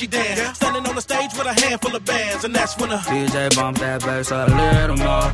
[0.00, 0.56] when I look she dance.
[0.56, 3.78] Standing on the stage with a handful of bands, and that's when the DJ bump
[3.78, 5.32] that bass a little more.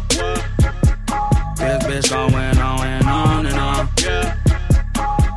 [1.57, 3.89] This bitch going on and on and on.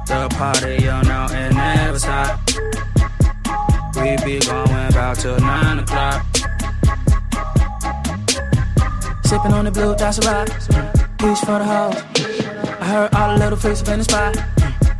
[0.06, 2.40] The party, you know, it never stop.
[3.96, 6.26] We be going about till nine o'clock.
[9.26, 10.50] Sipping on the blue, that's a rock.
[11.22, 11.98] Reach for the hoes.
[12.80, 14.38] I heard all the little freaks up in the spot.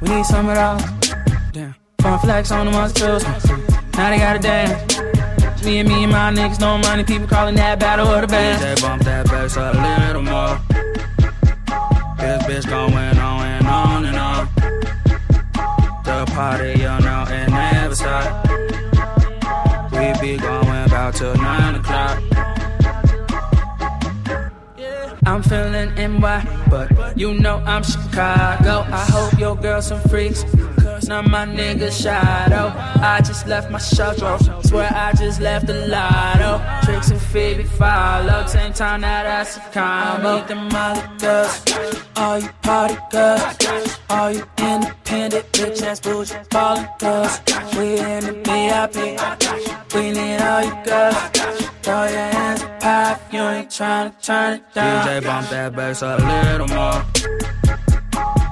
[0.02, 1.12] We need some of those.
[1.52, 1.76] Damn.
[2.02, 3.49] Fun flex on the monster tools.
[4.00, 5.66] Now they gotta dance.
[5.66, 8.64] Me and me and my niggas, no money, people calling that battle of the band.
[8.64, 10.56] DJ bump that bass a little more.
[12.18, 14.48] This bitch going on and on and on.
[16.06, 18.48] The party, you know, it never stop.
[19.92, 22.24] We be going about till nine o'clock.
[25.26, 28.86] I'm feeling NY, but you know I'm Chicago.
[28.90, 30.46] I hope your girl some freaks.
[31.00, 32.74] Cause now my nigga shadow.
[33.02, 34.12] I just left my show,
[34.64, 36.62] Swear I just left the lotto.
[36.84, 38.46] Tricks and Phoebe follow.
[38.48, 40.28] Same time that that's a combo.
[40.28, 41.64] I need them Molly girls.
[42.18, 44.00] All you party girls.
[44.10, 47.40] All you independent bitch ass bougie ballin' girls.
[47.78, 48.98] We in the VIP.
[49.96, 51.16] We need all you girls.
[51.82, 55.08] Throw your hands up high you ain't tryna turn it down.
[55.08, 57.06] DJ bump that bass a little more.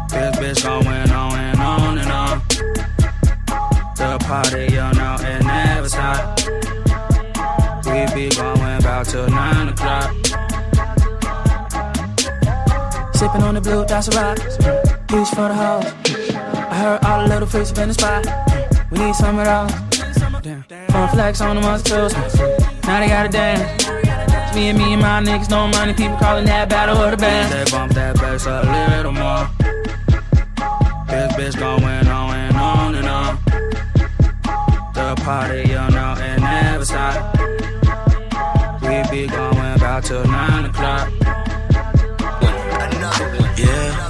[0.09, 1.86] This bitch going on and on.
[4.19, 6.39] Party, you know, it never stop.
[7.85, 10.13] We be going about till nine o'clock.
[13.13, 14.37] Sipping on the blue, that's a rock.
[15.11, 15.85] Reach for the hoes.
[16.53, 18.25] I heard all the little freaks up in the spot.
[18.91, 19.71] We need some of those.
[20.91, 22.13] Fun flex on the tools.
[22.83, 23.87] Now they gotta dance.
[24.55, 27.51] Me and me and my niggas, no money, people calling that battle of the band.
[27.51, 29.47] They bump that bass a little more.
[31.07, 32.46] This bitch going on
[35.27, 37.35] party, you know, it never stop.
[38.81, 41.11] We be going about till nine o'clock.
[43.59, 44.07] Yeah.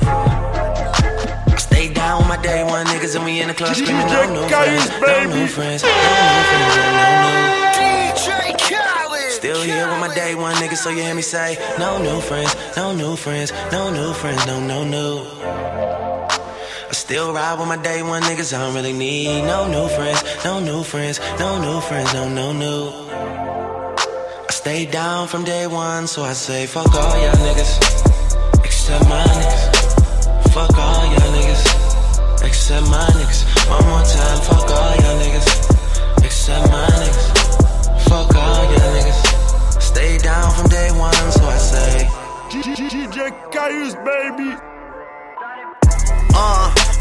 [1.47, 4.21] I stay down with my day one niggas and we in the club screaming no
[4.31, 5.89] new friends, no new friends, no
[6.29, 7.39] new friends, no new.
[7.79, 8.29] DJ
[8.69, 9.31] Khaled.
[9.31, 12.55] Still here with my day one niggas, so you hear me say no new friends,
[12.77, 16.06] no new friends, no new friends, no no new.
[17.07, 20.59] Still ride with my day one niggas, I don't really need no new friends, no
[20.59, 22.91] new friends, no new friends, no no new.
[24.43, 27.73] I stay down from day one, so I say fuck all y'all niggas,
[28.61, 30.51] except my niggas.
[30.51, 33.41] Fuck all y'all niggas, except my niggas.
[33.69, 35.47] One more time, fuck all y'all niggas,
[36.25, 38.09] except my niggas.
[38.09, 39.81] Fuck all y'all niggas.
[39.81, 42.09] Stay down from day one, so I say.
[42.51, 44.76] DJ Kayus, baby.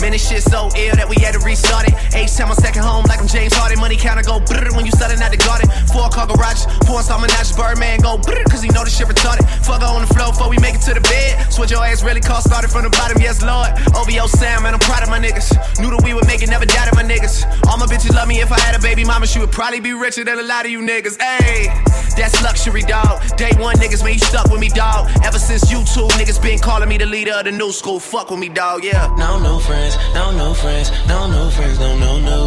[0.06, 1.94] This shit so ill that we had to restart it.
[2.14, 3.76] H time on second home, like I'm James Harden.
[3.76, 5.68] Money counter go brrr when you starting at the garden.
[5.92, 7.52] Four car garages, four install menages.
[7.52, 9.44] Birdman go brrr, cause he know this shit retarded.
[9.60, 11.52] Fuck her on the floor before we make it to the bed.
[11.52, 13.68] Switch your ass really cost started from the bottom, yes, Lord.
[13.92, 15.52] OVO Sam, man, I'm proud of my niggas.
[15.84, 17.44] Knew that we would make it, never doubted my niggas.
[17.68, 18.40] All my bitches love me.
[18.40, 20.70] If I had a baby mama, she would probably be richer than a lot of
[20.70, 21.20] you niggas.
[21.20, 21.68] Ayy,
[22.16, 23.20] that's luxury, dog.
[23.36, 25.12] Day one niggas, man, you stuck with me, dog.
[25.24, 28.00] Ever since you two niggas been calling me the leader of the new school.
[28.00, 29.12] Fuck with me, dog, yeah.
[29.18, 32.46] No new friends, no new friends, no new friends, no no new.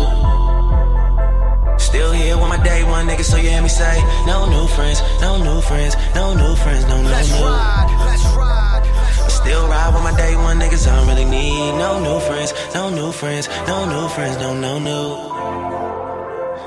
[1.79, 3.95] Still here with my day one niggas, so you hear me say
[4.27, 7.45] no new friends, no new friends, no new friends, no no Let's new.
[7.45, 8.83] ride, let's ride.
[9.25, 12.53] I still ride with my day one niggas, I don't really need no new friends,
[12.75, 15.07] no new friends, no new friends, no no new.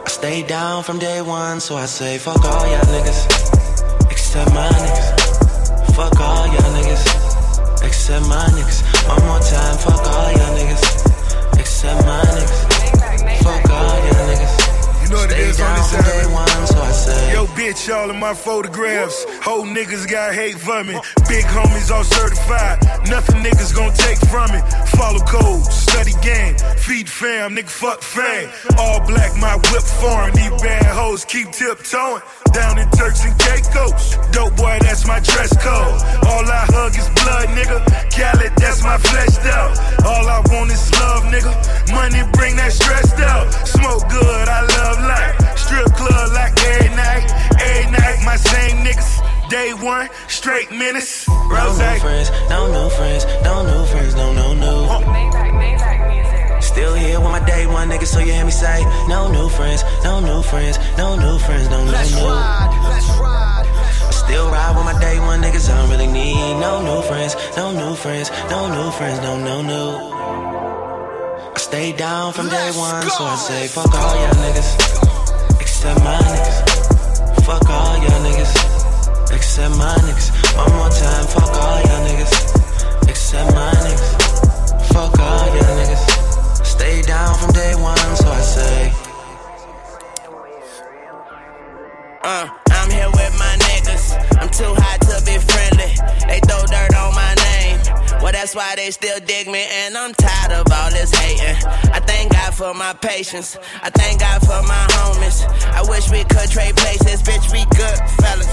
[0.05, 3.20] I stay down from day one, so I say fuck all y'all niggas,
[4.11, 5.08] except my niggas.
[5.94, 7.05] Fuck all y'all niggas,
[7.93, 8.81] except my niggas.
[9.06, 12.72] One more time, fuck all y'all niggas, except my niggas.
[15.12, 16.32] Know what it Stay on this side.
[16.32, 17.32] one, so I say.
[17.32, 19.25] Yo, bitch, y'all in my photographs.
[19.44, 20.97] Whole niggas got hate for me.
[21.29, 22.81] Big homies all certified.
[23.09, 24.64] Nothing niggas gon' take from it.
[24.97, 28.49] Follow code, study game, feed fam, nigga fuck fame.
[28.79, 30.35] All black, my whip foreign.
[30.35, 32.23] These bad hoes keep tiptoeing.
[32.53, 34.17] Down in Turks and Caicos.
[34.32, 35.97] Dope boy, that's my dress code.
[36.29, 37.79] All I hug is blood, nigga.
[38.12, 39.73] Khaled, that's my fleshed out.
[40.05, 41.53] All I want is love, nigga.
[41.93, 43.53] Money bring that stressed out.
[43.67, 45.59] Smoke good, I love life.
[45.59, 47.27] Strip club like every night,
[47.61, 48.19] every night.
[48.25, 49.21] My same niggas.
[49.51, 51.29] Day one, straight menace.
[51.29, 54.87] No new friends, no new friends, no new friends, no, no, no.
[54.89, 56.59] Oh.
[56.61, 59.85] Still here with my day one nigga, so you hear me say, no new friends,
[60.05, 62.29] no new friends, no new friends, no, no, Let's no.
[62.29, 63.67] ride, let's ride.
[64.09, 67.37] I still ride with my day one niggas, I don't really need no new friends,
[67.55, 70.72] no new friends, no new friends, no, no, no.
[71.73, 76.19] Stay down from day Let's one, so I say, fuck all y'all niggas, except my
[76.21, 77.47] niggas.
[77.47, 80.29] Fuck all y'all niggas, except my niggas.
[80.55, 84.93] One more time, fuck all y'all niggas, except my niggas.
[84.93, 86.63] Fuck all y'all niggas.
[86.63, 88.93] Stay down from day one, so I say.
[92.23, 94.37] Uh, I'm here with my niggas.
[94.43, 95.97] I'm too hot to be friendly.
[96.29, 97.62] They throw dirt on my name.
[98.23, 101.59] Well, that's why they still dig me, and I'm tired of all this hating.
[101.91, 103.59] I thank God for my patience.
[103.83, 105.43] I thank God for my homies.
[105.75, 107.51] I wish we could trade places, bitch.
[107.53, 108.47] We good fellas.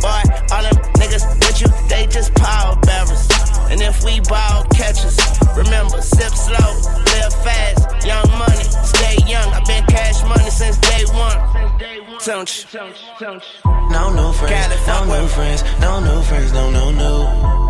[0.00, 0.22] Boy,
[0.54, 3.26] all them niggas with you, they just power bearers.
[3.70, 5.18] And if we ball catchers,
[5.56, 6.70] remember, sip slow,
[7.10, 9.48] live fast, young money, stay young.
[9.52, 11.38] I've been cash money since day one.
[12.24, 12.80] Don't you?
[13.90, 17.69] No new friends, no new friends, no new friends, no, no, no.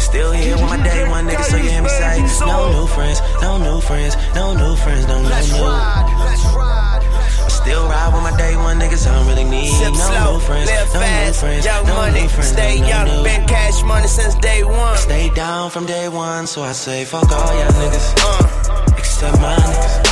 [0.00, 3.20] Still here with my day one nigga, so you hear me say, no new friends,
[3.42, 7.50] no new friends, no new friends, no, no, Let's ride, let's ride.
[7.50, 10.40] Still ride with my day one niggas, I don't really need Sip no slow, new
[10.40, 13.24] friends, live no new friends, young no money, new friends, stay no, young.
[13.24, 14.96] Been cash money since day one.
[14.96, 19.54] Stay down from day one, so I say, fuck all y'all niggas, Uh, except my
[19.54, 20.10] niggas.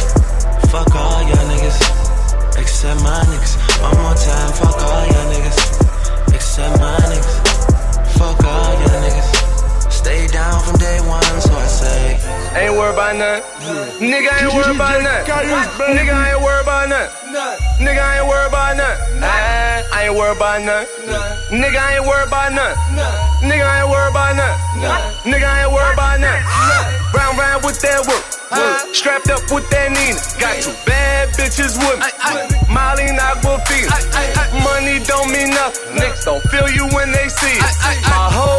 [0.71, 1.79] Fuck all y'all niggas,
[2.61, 3.57] except my niggas.
[3.81, 7.37] One more time, fuck all y'all niggas, except my niggas.
[8.19, 8.59] Fuck all y'all niggas.
[8.59, 8.68] Stay
[10.59, 12.19] down from day one, so I say.
[12.59, 13.45] Ain't worried about nothing.
[14.01, 15.35] Nigga ain't worried about nothing.
[15.95, 17.87] Nigga ain't worried about nothing.
[17.87, 19.23] Nigga ain't worried about nothing.
[19.23, 20.89] I I ain't worried about nothing.
[21.51, 22.79] Nigga ah, ain't worried about nothing.
[23.47, 25.31] Nigga ain't worried about nothing.
[25.31, 26.45] Nigga ain't worried about nothing.
[27.15, 28.25] Round round with that work.
[28.51, 28.95] work.
[28.95, 30.19] Strapped up with that Nina.
[30.41, 32.11] Got two bad bitches with me.
[32.73, 33.93] Molly Aquafina.
[34.65, 36.01] Money don't mean nothing.
[36.01, 38.03] Niggas don't feel you when they see it.
[38.09, 38.58] My whole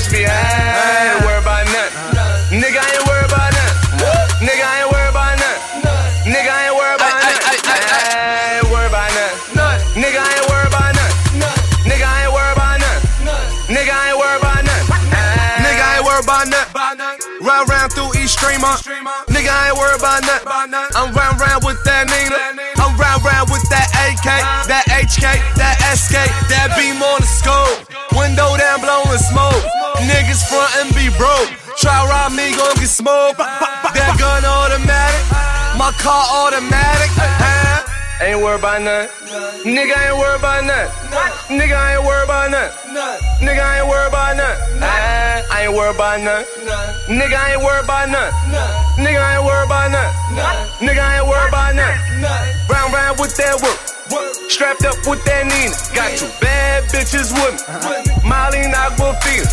[0.00, 0.24] touch me.
[0.24, 2.60] I ain't worried about nothing.
[2.60, 4.40] Nigga ain't worried about nothing.
[4.40, 6.32] Nigga ain't worried about nothing.
[6.32, 7.60] Nigga ain't worried about nothing.
[7.60, 10.00] I ain't worried about nothing.
[10.00, 11.20] Nigga ain't worried about nothing.
[11.84, 13.04] Nigga ain't worried about nothing.
[13.68, 14.88] Nigga ain't worried about nothing.
[15.64, 17.44] Nigga ain't worried about nothing.
[17.44, 18.74] Round round through East Streamer.
[19.28, 20.48] Nigga I ain't worried about nothing.
[20.96, 22.36] I'm round round with that Nina.
[22.80, 24.24] I'm round round with that AK,
[24.68, 25.24] that HK,
[25.60, 26.16] that SK,
[26.48, 27.69] that beam on the scope.
[32.80, 33.38] Get smoked.
[33.38, 35.24] That gun automatic.
[35.76, 37.12] My car automatic.
[37.12, 38.24] Huh?
[38.24, 39.08] Ain't worried about nothing.
[39.64, 40.92] Nigga ain't worried about nothing.
[41.56, 42.76] Nigga ain't worried about nothing.
[43.40, 44.82] Nigga ain't worried about nothing.
[44.82, 46.48] I, ain't worried about nothing.
[47.08, 48.36] Nigga ain't worried about nothing.
[49.00, 50.88] Nigga ain't worried about nothing.
[50.88, 52.20] Nigga ain't worried about nothing.
[52.68, 53.56] Round round with that
[54.50, 55.70] Strapped up with that Nina.
[55.94, 58.10] Got two bad bitches with me.
[58.26, 59.46] Molly Aquafina.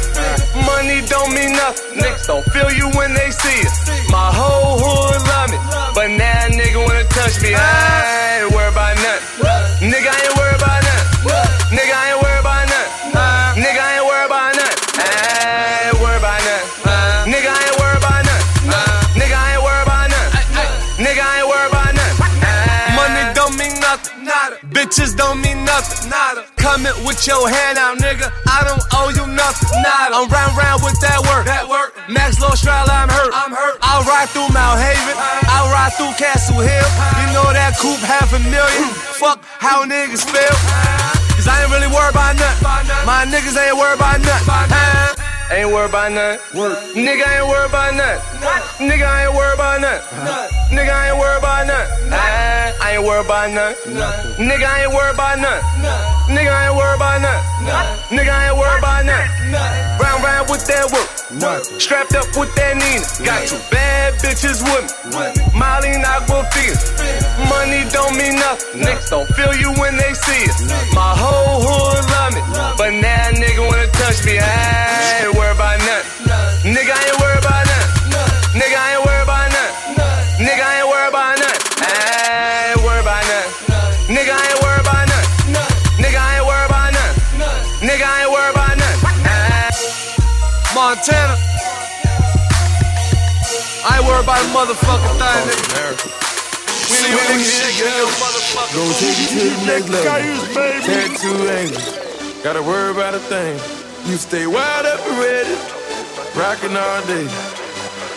[0.65, 2.01] Money don't mean nothing.
[2.01, 3.71] Niggas don't feel you when they see it.
[4.09, 5.57] My whole hood love me.
[5.93, 7.53] But now nigga wanna touch me.
[7.53, 9.93] I ain't worried about nothing.
[9.93, 10.46] Nigga I ain't worried
[24.87, 25.01] Nada.
[25.01, 26.09] Bitches don't mean nothing.
[26.09, 26.45] Nada.
[26.55, 28.31] Coming with your hand out, nigga.
[28.47, 29.69] I don't owe you nothing.
[29.83, 30.15] Nada.
[30.15, 31.45] I'm round round with that work.
[31.45, 31.95] That work.
[32.09, 33.31] Max Low Strala, I'm hurt.
[33.35, 33.77] I'm hurt.
[33.81, 35.15] I'll ride through Mott Haven.
[35.51, 36.89] I'll ride through Castle Hill.
[37.19, 38.87] You know that coupe half a million.
[39.19, 40.57] Fuck how niggas feel.
[41.35, 42.63] Cause I ain't really worried about nothing.
[43.03, 44.47] My niggas ain't worried about nothing.
[44.47, 45.27] Huh?
[45.51, 46.39] Ain't worried about nothing.
[46.95, 48.87] Nigga ain't worried about nothing.
[48.87, 50.75] Nigga ain't worried about nothing.
[50.75, 52.13] Nigga ain't worried about nothing.
[52.13, 52.56] I,
[52.87, 53.99] I ain't worried about nothing.
[54.39, 55.67] Nigga I ain't worried about nothing.
[56.31, 58.15] Nigga I ain't worried about nothing.
[58.15, 59.51] Nigga I ain't worried about nothing.
[59.99, 61.11] Round round with that work.
[61.83, 63.03] Strapped up with that Nina.
[63.27, 65.35] Got two bad bitches with me.
[65.51, 66.79] Molly Aquafina.
[67.51, 68.79] Money don't mean nothing.
[68.79, 68.87] nothing.
[68.87, 70.55] Niggas don't feel you when they see it.
[70.95, 72.41] My whole hood love me,
[72.79, 74.39] but now nigga wanna touch me.
[74.39, 76.71] I ain't worried about nothing.
[76.71, 77.16] Nigga, I ain't
[94.17, 95.93] Ain't about a motherfucking thing, nigga.
[96.89, 98.09] We ain't really shit, girl.
[98.73, 100.09] Gonna take you to the next level.
[100.81, 102.41] Tattoo angel.
[102.41, 103.53] Gotta worry about a thing.
[104.09, 105.53] You stay wide up and ready.
[106.33, 107.29] Rockin' all day.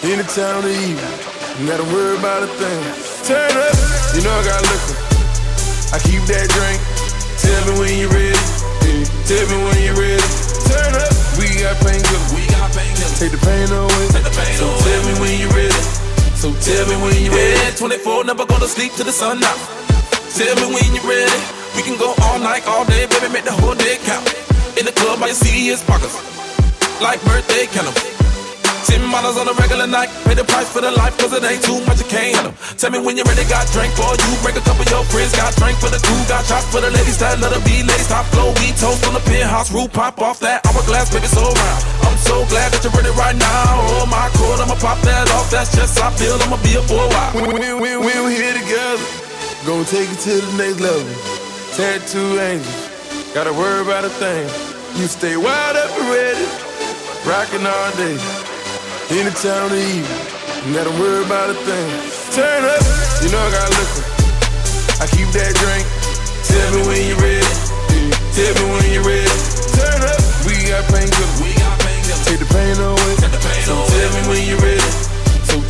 [0.09, 1.13] Any time of the evening.
[1.61, 2.81] You gotta worry about a thing.
[3.29, 3.77] Turn up.
[4.17, 4.97] You know I got liquor.
[5.93, 6.81] I keep that drink.
[7.45, 8.41] Tell me when you're ready.
[9.29, 10.25] Tell me when you're ready.
[10.65, 11.20] Turn up.
[11.39, 12.35] We got painkillers.
[12.35, 13.19] We got painkillers.
[13.21, 14.05] Take the pain away.
[14.11, 14.83] Take the pain so away.
[14.83, 15.83] tell me when you're ready.
[16.35, 17.59] So tell me when you're ready.
[17.59, 19.61] Yeah, 24, never gonna sleep till the sun out.
[20.35, 21.39] Tell me when you're ready.
[21.77, 24.27] We can go all night, all day, baby, make the whole day count.
[24.79, 26.17] In the club, you see is pockets.
[27.01, 28.20] Like birthday candles.
[28.87, 30.09] Ten bottles on a regular night.
[30.25, 32.55] Pay the price for the life, cause it ain't too much, you can't handle.
[32.81, 34.31] Tell me when you're ready, got drink for you.
[34.41, 36.21] Break a couple of your friends, got drink for the crew.
[36.29, 38.09] Got shots for the ladies that let be ladies.
[38.09, 39.93] Top flow, we toast on the penthouse roof.
[39.93, 41.81] Pop off that hourglass, baby, so round.
[42.09, 44.01] I'm so glad that you're ready right now.
[44.01, 45.51] Oh my god, I'ma pop that off.
[45.51, 47.31] That's just how I feel, I'ma be here for a while.
[47.37, 49.05] We, we, we, we, we here together.
[49.67, 51.05] Gonna take it to the next level.
[51.77, 52.73] Tattoo angel.
[53.35, 54.49] Gotta worry about a thing.
[54.99, 56.49] You stay wide up and ready.
[57.29, 58.50] Rockin' all day.
[59.11, 60.07] Any time of the evening.
[60.67, 61.91] You gotta worry about a thing.
[62.31, 62.79] Turn up.
[63.19, 64.07] You know I got liquor.
[65.03, 65.83] I keep that drink.
[66.47, 67.43] Tell me when you're ready.
[68.39, 69.27] Tell me when you're ready.
[69.75, 70.23] Turn up.
[70.47, 71.43] We got painkillers.
[71.43, 72.23] We got painkillers.
[72.23, 73.15] Take the pain away.
[73.67, 75.10] So tell me when you're ready.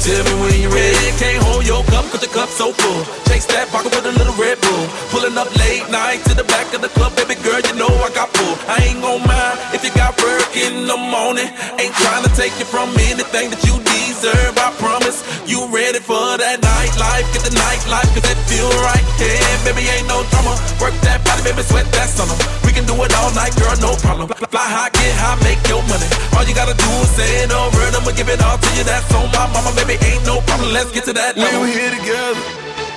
[0.01, 1.13] Tell me when you're ready.
[1.21, 3.05] Can't hold your cup cause your cup's so full.
[3.29, 4.87] Chase that bottle with a little Red Bull.
[5.13, 8.09] Pulling up late night to the back of the club, baby girl, you know I
[8.17, 8.57] got pull.
[8.65, 11.53] I ain't gon' mind if you got work in the morning.
[11.77, 15.21] Ain't trying to take you from anything that you deserve, I promise.
[15.45, 19.05] You ready for that nightlife, get the nightlife, cause it feel right.
[19.21, 20.57] Yeah, baby, ain't no drama.
[20.81, 22.35] Work that body, baby, sweat that summer.
[22.67, 24.27] We can do it all night, girl, no problem.
[24.51, 26.07] Fly high, get high, make your money.
[26.35, 28.83] All you gotta do is say it over, and I'ma give it all to you.
[28.83, 30.75] That's on my mama, baby, ain't no problem.
[30.75, 31.63] Let's get to that We level.
[31.63, 32.43] we here together.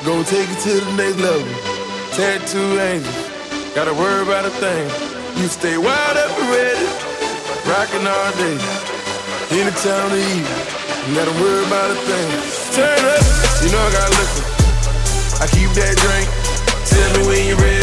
[0.06, 1.48] Gonna take it to the next level.
[2.18, 3.14] Tattoo angel.
[3.78, 4.86] Gotta worry about a thing.
[5.38, 6.88] You stay wide up and ready.
[7.70, 8.58] Rockin' all day.
[9.54, 10.46] Of the evening.
[11.08, 12.30] You gotta worry about a thing.
[12.74, 13.24] Turn up.
[13.62, 14.46] You know I got liquor.
[15.44, 16.28] I keep that drink.
[16.90, 17.83] Tell me when you're ready.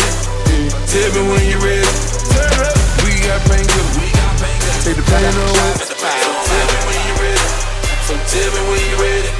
[0.91, 1.07] Yeah.
[1.07, 1.87] Tell me when you're ready.
[2.35, 2.67] Turn.
[3.07, 3.95] We got painkillers.
[3.95, 4.85] We got painkillers.
[4.85, 5.71] Take the pain away.
[5.79, 7.47] So tell me when you're ready.
[8.07, 9.31] So tell me when you're ready.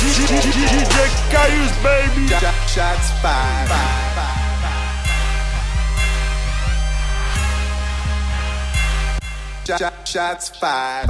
[0.00, 2.28] DJ Kayus, baby.
[2.68, 3.68] Shots fired.
[9.64, 11.08] Shot, shots fired.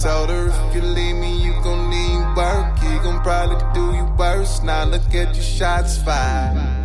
[0.00, 2.78] Told her if you leave me, you gon' need work.
[2.80, 4.62] He gon' probably do you worse.
[4.62, 6.83] Now look at your shots fired.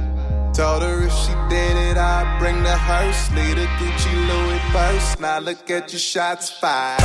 [0.60, 3.32] Told her if she did it, I'd bring the hearse.
[3.32, 5.18] Leave the Gucci Louis purse.
[5.18, 7.00] Now look at your shots fired.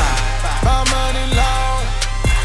[0.67, 1.87] My money long,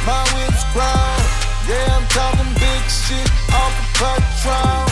[0.06, 1.18] my whip's grown.
[1.66, 3.26] Yeah, I'm talking big shit
[3.58, 4.86] off a Patron.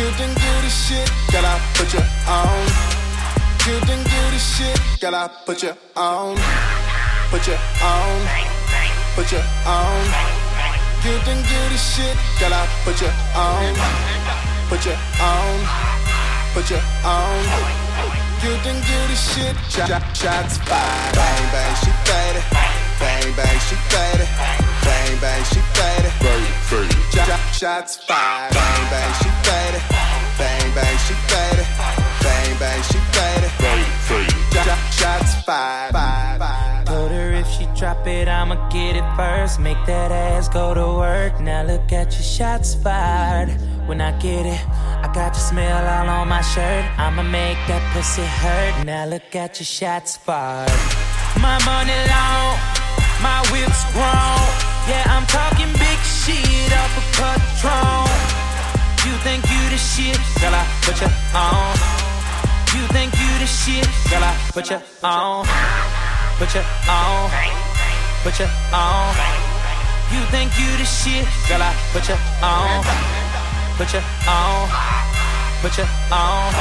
[0.00, 2.64] You think you the shit, girl, I put you on.
[3.68, 6.40] You think you the shit, girl, I put you on.
[7.28, 8.18] Put you on.
[9.12, 10.00] Put you on.
[11.04, 14.39] You think you the shit, girl, I put you on.
[14.70, 15.58] Put your on.
[16.54, 17.42] Put your on.
[18.40, 21.14] You think you the shit, shot, shots fired.
[21.18, 22.44] Bang, bang, she faded.
[23.02, 24.28] Bang, bang, she faded.
[24.86, 26.12] Bang, bang, she faded.
[27.12, 28.54] Shot, shots fired.
[28.54, 29.82] Bang, bang, she faded.
[30.38, 31.66] Bang, bang, she faded.
[32.22, 33.50] Bang, bang, she faded.
[34.54, 35.92] Shot, shots fired.
[37.94, 39.58] Drop it, I'ma get it first.
[39.58, 41.40] Make that ass go to work.
[41.40, 43.50] Now look at your shots fired.
[43.86, 44.62] When I get it,
[45.04, 46.84] I got your smell all on my shirt.
[46.98, 48.86] I'ma make that pussy hurt.
[48.86, 50.70] Now look at your shots fired.
[51.40, 52.54] My money long,
[53.26, 54.42] my whip's grown.
[54.90, 58.06] Yeah, I'm talking big shit off a Patron.
[59.04, 60.54] You think you the shit, girl?
[60.54, 61.74] I put you on.
[62.74, 64.22] You think you the shit, girl?
[64.22, 65.46] I put you on.
[66.38, 67.59] Put you on.
[68.22, 69.14] Put you on.
[70.12, 71.62] You think you the shit, girl?
[71.62, 72.84] I put you on.
[73.78, 74.68] Put you on.
[75.62, 76.52] Put you on.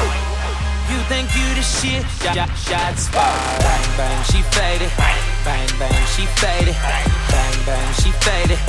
[0.89, 2.05] You think you the shit?
[2.23, 3.59] Shot, shots fired.
[3.59, 5.18] Bang bang, she faded.
[5.45, 6.75] Bang bang, she faded.
[6.75, 8.59] Bang bang, she faded.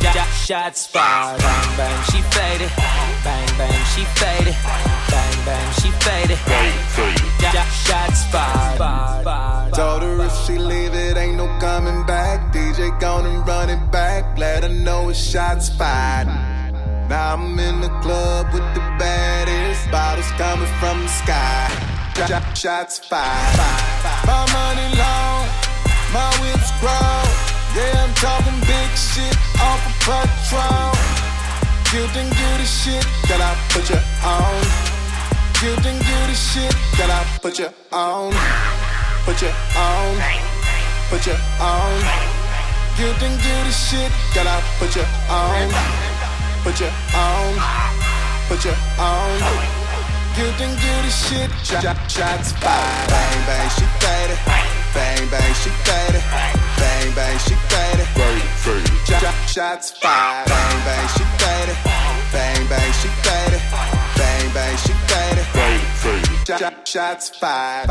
[0.00, 1.40] Shot, shots fired.
[1.40, 2.70] Bang bang, she faded.
[2.70, 2.70] faded.
[3.24, 4.56] Bang, bang, she faded.
[5.10, 6.38] Bang, bang, she faded.
[7.86, 9.74] Shots fired.
[9.74, 12.52] Told her if she leave it ain't no coming back.
[12.52, 14.38] DJ gone and run it back.
[14.38, 16.28] Let her know it's shots fired.
[17.08, 19.90] Now I'm in the club with the baddest.
[19.90, 21.90] Bottles coming from the sky.
[22.54, 23.56] Shots fired.
[24.26, 25.39] My money long,
[26.12, 26.90] my whips grow.
[27.74, 30.90] Yeah, I'm talking big shit off of patrol.
[31.90, 34.58] Guilt and guilty shit that I put you on.
[35.58, 38.34] Guilt and guilty shit that I put you on.
[39.26, 40.10] Put you on.
[41.10, 41.94] Put you on.
[42.98, 45.66] Guilt and guilty shit that I put you on.
[46.62, 47.50] Put you on.
[48.48, 49.38] Put you on.
[50.34, 51.50] Guilt and guilty shit.
[51.62, 53.08] Shot, shots fired.
[53.10, 54.69] Bang bang, she faded.
[54.94, 56.22] Bang bang, she faded.
[56.80, 58.08] Bang bang, she faded.
[59.06, 60.46] Shot, shots fired.
[60.48, 61.76] Bang bang, she faded.
[62.32, 63.62] Bang bang, she faded.
[64.18, 65.46] Bang bang, she faded.
[66.58, 67.86] Shot, shots fired,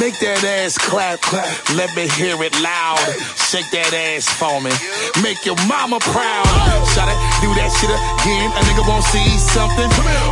[0.00, 1.44] Make that ass clap, clap.
[1.76, 3.04] Let me hear it loud.
[3.36, 4.72] Shake that ass for me.
[5.20, 6.48] Make your mama proud.
[6.96, 8.48] Shot it, do that shit again.
[8.48, 9.84] A nigga won't see something.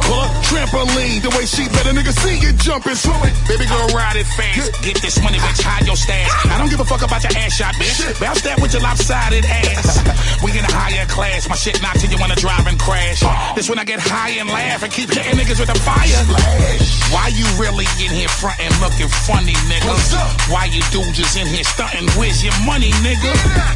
[0.08, 1.20] Pull up trampoline.
[1.20, 2.96] The way she let a nigga see you jumping.
[2.96, 3.36] Slow it.
[3.44, 4.72] Baby girl, ride it fast.
[4.80, 5.60] Get this money, bitch.
[5.60, 6.32] Hide your stash.
[6.32, 6.54] Ah.
[6.54, 8.00] I don't give a fuck about your ass shot, bitch.
[8.20, 10.00] Bounce that with your lopsided ass.
[10.42, 11.48] We in a higher class.
[11.48, 13.22] My shit not till you wanna drive and crash.
[13.22, 13.52] Ah.
[13.54, 16.24] This when I get high and laugh and keep hitting niggas with the fire.
[17.14, 19.90] Why you really in here front and looking funny, nigga?
[20.52, 22.06] Why you dudes just in here stunting?
[22.14, 23.32] Where's your money, nigga?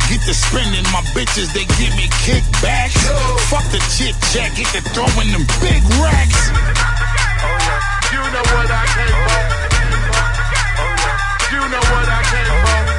[0.06, 2.94] Get to spending my bitches, they give me kickbacks.
[3.50, 6.50] Fuck the chit chat, get to throwing them big racks.
[7.42, 7.58] Oh,
[8.12, 9.42] you know what I came oh, for.
[10.78, 10.94] Oh,
[11.50, 12.96] you know what I came for.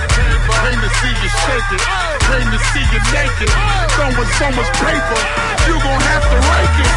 [0.57, 1.81] Came to see you shake it.
[2.27, 3.49] Came to see you naked.
[3.95, 5.19] Throwing so much paper,
[5.69, 6.87] you gon' have to rake it.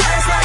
[0.00, 0.39] Ass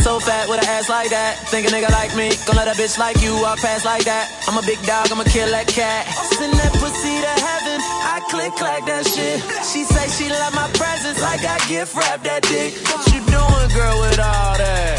[0.00, 1.36] so fat with an ass like that.
[1.52, 4.26] Think a nigga like me, gon' let a bitch like you walk past like that.
[4.48, 6.08] I'm a big dog, I'ma kill that cat.
[6.34, 9.38] Send that pussy to heaven, I click clack that shit.
[9.70, 12.74] She say she love my presence, like I gift wrap that dick.
[12.90, 14.98] What you doing, girl, with all that?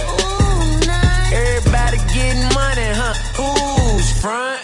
[1.34, 3.16] Everybody getting money, huh?
[3.36, 4.61] Who's frontin'?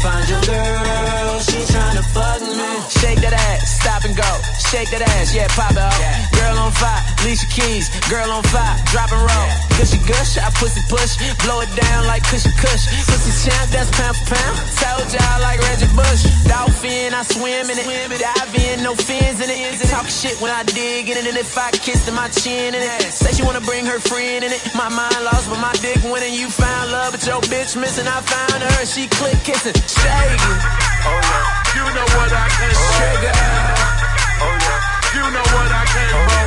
[0.00, 1.67] Find your girl, she
[2.14, 2.68] me.
[2.88, 4.28] Shake that ass, stop and go.
[4.70, 5.98] Shake that ass, yeah, pop it off.
[6.32, 7.88] Girl on fire, Alicia Keys.
[8.08, 9.48] Girl on fire, drop and roll.
[9.76, 11.20] Gushy gush, I pussy push.
[11.44, 12.88] Blow it down like cushy cush.
[13.06, 14.56] Pussy champ, that's pound for pound.
[14.78, 16.24] Told y'all like Reggie Bush.
[16.48, 17.86] Dolphin, I swim in it.
[18.18, 19.78] Dive in, no fins in it.
[19.88, 21.26] Talk shit when I dig in it.
[21.26, 23.12] And if I kiss to my chin in it.
[23.12, 24.62] Say she wanna bring her friend in it.
[24.74, 26.34] My mind lost, but my dick winning.
[26.34, 28.06] You found love, but your bitch missing.
[28.08, 29.74] I found her, she click kissing.
[29.74, 30.58] Shaking.
[31.06, 31.57] Oh yeah.
[31.88, 33.00] You know what I came for.
[33.00, 33.32] Trigger.
[33.32, 35.16] Oh yeah.
[35.16, 36.44] You know what I came for.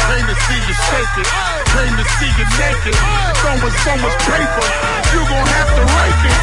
[0.00, 1.28] Came to see you shake it.
[1.76, 2.96] Came to see you naked.
[2.96, 4.64] Throwing so much paper,
[5.12, 6.40] you gon' have to rake it.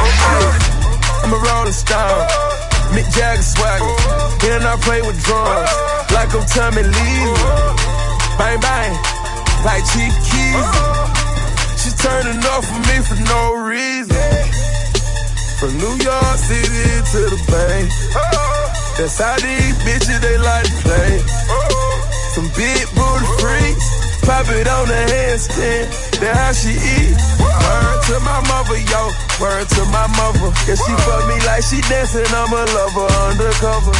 [0.00, 0.48] Oh, oh.
[1.24, 2.61] I'm a rolling stone.
[2.92, 3.88] Mick Jagger swagger.
[4.52, 5.70] And I play with drums.
[6.12, 7.24] Like I'm Tommy Lee.
[8.36, 8.92] Bang, bang.
[9.64, 10.66] Like Chief Keef.
[11.80, 14.16] She's turning off for me for no reason.
[15.58, 17.88] From New York City to the Bay.
[18.98, 21.18] That's how these bitches they like to play.
[22.34, 24.01] Some big booty freaks.
[24.22, 25.90] Pop it on the handstand.
[26.22, 27.14] That's how she eat.
[27.42, 29.10] Word to my mother, yo.
[29.42, 30.50] Word to my mother.
[30.66, 32.26] Yeah, she fuck me like she dancing.
[32.30, 33.94] I'm a lover undercover.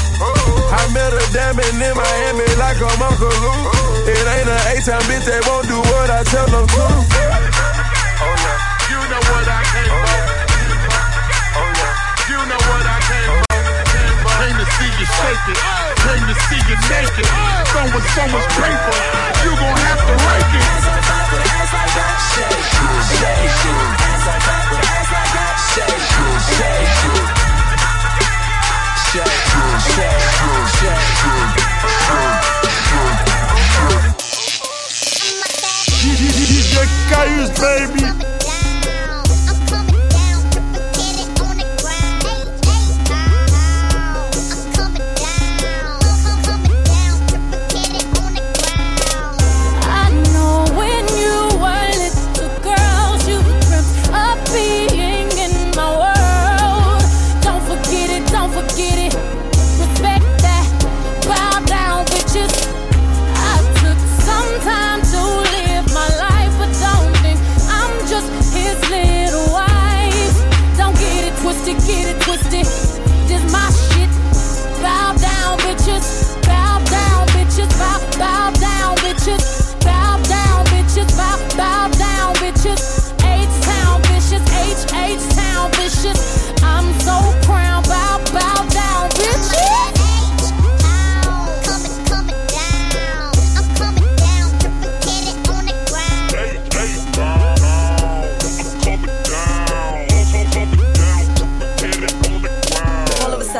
[0.70, 3.34] I met her damn in Miami like I'm Uncle.
[4.06, 6.78] It ain't an A-time bitch that won't do what Harlem too.
[6.78, 8.90] Oh yeah.
[8.90, 9.71] You know what I
[15.02, 15.58] You shake it.
[15.98, 17.26] Came to see you naked.
[17.90, 18.94] With so much paper.
[19.42, 20.62] You gon' have to rake it.
[22.30, 22.62] Shake,
[23.18, 23.50] shake,
[35.98, 38.31] DJ Kayus, baby.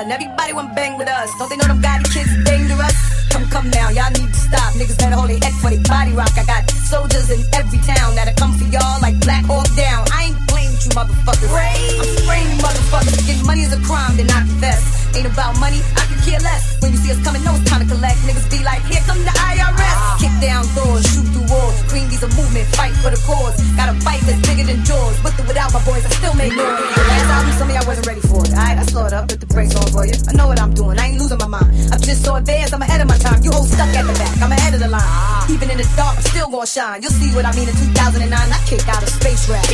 [0.03, 1.31] Sudden, everybody want bang with us.
[1.39, 2.97] Don't they know them guided kids dangerous?
[3.31, 4.75] Come, come now, y'all need to stop.
[4.75, 6.33] Niggas better hold their head for their body rock.
[6.37, 10.05] I got soldiers in every town that'll come for y'all like Black Hawk down.
[10.13, 11.51] I ain't playing with you motherfuckers.
[11.51, 13.27] I'm spraying you motherfuckers.
[13.27, 14.83] Getting money is a crime, then I confess.
[15.17, 16.79] Ain't about money, I care less.
[16.81, 18.19] When you see us coming, know it's time to collect.
[18.27, 19.97] Niggas be like, here come the IRS.
[19.99, 20.17] Ah.
[20.19, 21.77] Kick down doors, shoot through walls.
[21.91, 23.55] Green D's a movement, fight for the cause.
[23.77, 25.19] Got a fight that's bigger than jaws.
[25.23, 26.81] With or without my boys, I still make noise.
[27.11, 28.51] Last album, some of y'all wasn't ready for it.
[28.55, 30.15] Alright, I slow it up, put the brakes on for you.
[30.29, 31.71] I know what I'm doing, I ain't losing my mind.
[31.93, 33.43] I'm just so advanced, I'm ahead of my time.
[33.43, 35.03] You hold stuck at the back, I'm ahead of the line.
[35.03, 35.47] Ah.
[35.51, 37.03] Even in the dark, I'm still gonna shine.
[37.03, 38.31] You'll see what I mean in 2009.
[38.31, 39.65] I kick out a space rap.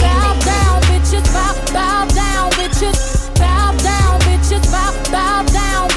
[0.00, 1.24] Bow down, bitches.
[1.32, 2.98] Bow, bow down, bitches.
[3.38, 4.64] Bow down, bitches.
[4.70, 5.51] Bow, bow down,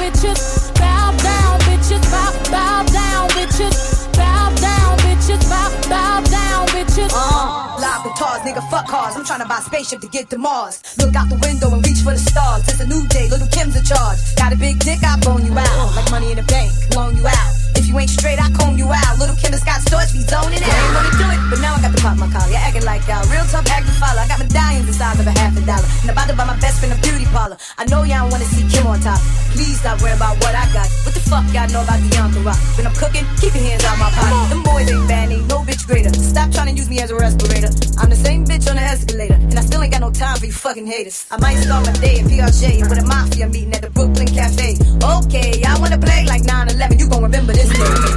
[0.06, 0.72] bitches.
[0.74, 2.02] Bow down, bitches.
[2.10, 4.06] Bow, bow down, bitches.
[4.14, 5.42] Bow down, bitches.
[5.50, 7.10] Bow, bow down, bitches.
[7.12, 9.16] Uh, live guitars, nigga, fuck cars.
[9.16, 10.82] I'm trying to buy a spaceship to get to Mars.
[10.98, 12.62] Look out the window and reach for the stars.
[12.68, 14.18] It's a new day, Lil Kim's in charge.
[14.36, 15.96] Got a big dick, I bone you out.
[15.96, 17.65] Like money in the bank, loan you out.
[17.86, 19.14] If you ain't straight, I comb you out.
[19.22, 20.66] Lil Kim has got storage, be zoning out.
[20.66, 22.50] I ain't wanna do it, but now I got to pop my collar.
[22.50, 23.22] You acting like y'all.
[23.30, 24.18] Real tough act to follow.
[24.18, 25.86] I got medallions the size of a half a dollar.
[26.02, 27.54] And about to buy my best friend a beauty parlor.
[27.78, 29.22] I know y'all wanna see Kim on top.
[29.54, 30.90] Please stop worrying about what I got.
[31.06, 32.58] What the fuck y'all know about the entourage?
[32.74, 34.50] When I'm cooking, keep your hands out my pocket.
[34.50, 36.10] Them boys ain't bad, ain't no bitch greater.
[36.10, 37.70] Stop trying to use me as a respirator.
[38.02, 39.38] I'm the same bitch on the escalator.
[39.38, 41.22] And I still ain't got no time for you fucking haters.
[41.30, 44.74] I might start my day in PRJ with a mafia meeting at the Brooklyn Cafe.
[44.98, 46.98] Okay, I wanna play like 9-11.
[46.98, 48.16] You gon' remember this day.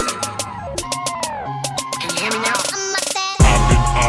[2.00, 2.60] Can you hear me now?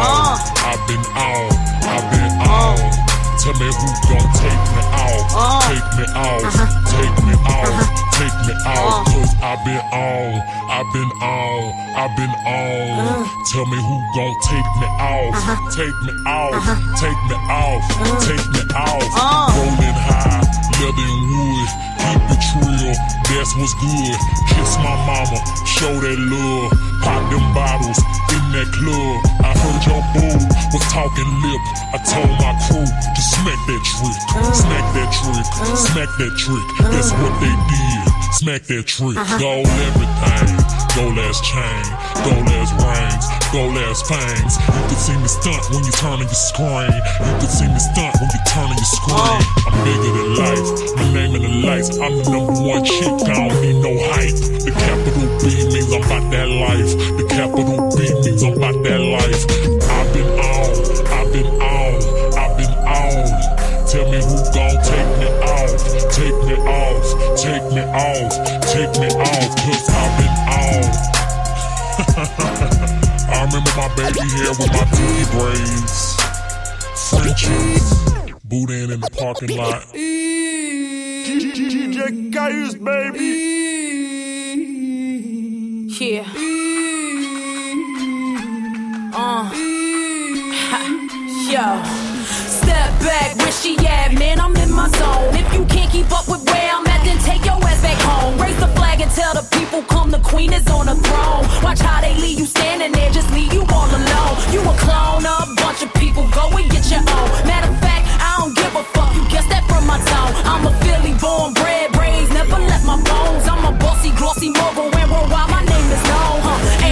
[0.00, 1.90] on, I've been on, oh.
[1.90, 2.78] I've been on.
[2.78, 3.00] Oh.
[3.42, 5.64] Tell me who gon' take me off, oh.
[5.66, 6.68] take me off, uh-huh.
[6.92, 8.76] take me off, take me off.
[8.76, 9.16] Oh.
[9.16, 10.28] Cause I've been on,
[10.68, 11.60] I've been on,
[11.96, 13.00] I've been on.
[13.00, 13.24] Uh-huh.
[13.48, 15.56] Tell me who gon' take me off, uh-huh.
[15.56, 15.72] uh-huh.
[15.72, 16.76] take me off, uh.
[17.00, 17.84] take me off,
[18.28, 19.08] take me off.
[19.56, 20.44] Rolling high,
[20.84, 21.70] leather and wood,
[22.04, 22.92] keep it trill,
[23.32, 24.16] that's what's good.
[24.52, 28.00] Kiss my mama, show that love, pop them bottles
[28.36, 29.16] in that club.
[29.40, 30.36] I heard your boo
[30.76, 31.62] was talking lip.
[31.96, 34.52] I told my crew to smack that trick, uh.
[34.52, 35.74] smack that trick, uh.
[35.74, 36.66] smack that trick.
[36.92, 38.09] That's what they did.
[38.32, 40.54] Smack that trick, gold everything,
[40.96, 41.84] gold ass chain,
[42.24, 44.56] gold ass rings, gold ass fangs.
[44.64, 46.94] You can see me stunt when you turn on your screen.
[47.20, 49.40] You can see me stunt when you turn on your screen.
[49.66, 51.98] I'm bigger than life, my name in the lights.
[52.00, 54.38] I'm the number one chick, I don't need no hype.
[54.62, 56.92] The capital B means I'm about that life.
[57.18, 59.42] The capital B means I'm about that life.
[59.84, 60.70] I've been on,
[61.12, 61.92] I've been on,
[62.38, 63.26] I've been on.
[63.90, 65.09] Tell me who gon' take
[65.80, 67.04] off, take me off,
[67.36, 68.32] take me off,
[68.66, 70.84] take me off, cause I've been on.
[73.30, 74.98] I remember my baby hair with my D
[75.32, 75.96] braids.
[77.10, 77.88] Frenchies,
[78.44, 79.82] boudin in the parking lot.
[81.54, 81.98] DJ
[82.30, 83.30] Kayus, baby.
[86.00, 86.26] Yeah.
[89.12, 89.50] Uh.
[91.50, 92.09] Yo
[92.70, 94.12] step back, where she at?
[94.14, 95.34] Man, I'm in my zone.
[95.34, 98.38] If you can't keep up with where I'm at, then take your ass back home.
[98.40, 101.44] Raise the flag and tell the people, come, the queen is on the throne.
[101.64, 104.34] Watch how they leave you standing there, just leave you all alone.
[104.54, 107.28] You a clone a bunch of people, go and get your own.
[107.50, 110.32] Matter of fact, I don't give a fuck, you guessed that from my tone.
[110.46, 113.44] I'm a Philly born, bred, raised, never left my bones.
[113.50, 115.49] I'm a bossy, glossy mogul, and worldwide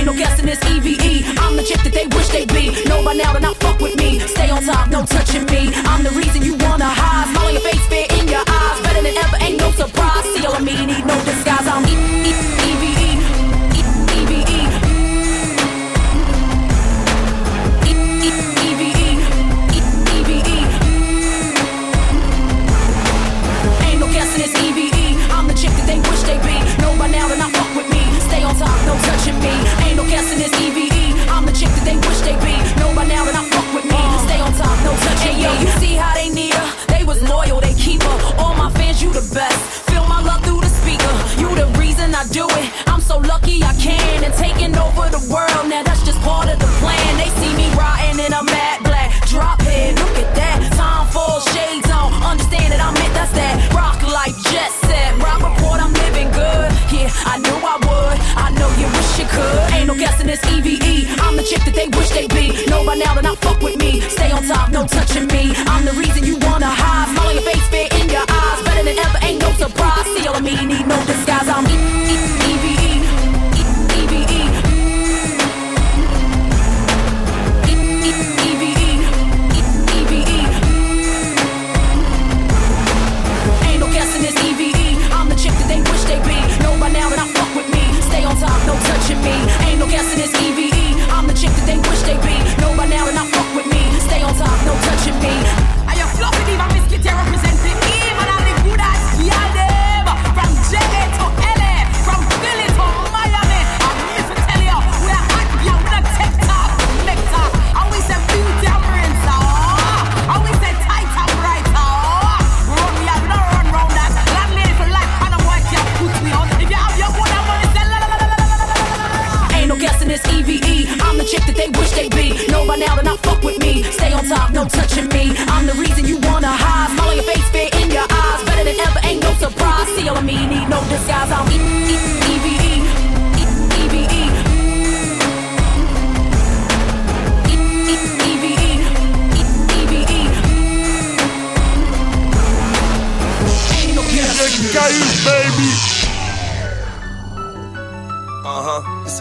[0.09, 1.37] no guessing this EVE.
[1.39, 2.73] I'm the chick that they wish they'd be.
[2.89, 4.19] Know by now to not fuck with me.
[4.21, 5.71] Stay on top, no touching me.
[5.85, 7.29] I'm the reason you wanna hide.
[7.33, 8.81] Smile on your face, fit in your eyes.
[8.81, 10.25] Better than ever, ain't no surprise.
[10.33, 11.67] See all of me, need no disguise.
[11.69, 12.68] I'm Eve.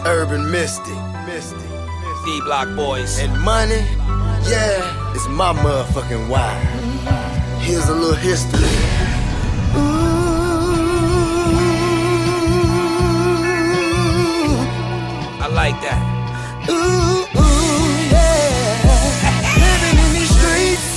[0.04, 0.94] Urban mystic.
[1.26, 1.58] Mystic.
[2.24, 3.18] D Block Boys.
[3.18, 3.82] And money,
[4.48, 6.52] yeah, it's my motherfucking why.
[7.60, 8.68] Here's a little history.
[9.76, 10.08] Ooh.
[15.40, 16.00] I like that.
[16.68, 17.26] Ooh.
[18.12, 18.82] yeah.
[19.64, 20.88] Living in these streets,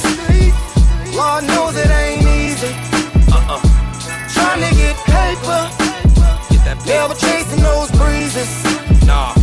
[1.16, 2.74] Lord knows it ain't easy.
[3.32, 3.62] Uh-uh.
[4.34, 5.62] Trying to get paper.
[6.50, 6.90] Get that paper.
[6.90, 8.71] Yeah, chasing those breezes.
[9.06, 9.41] Nah,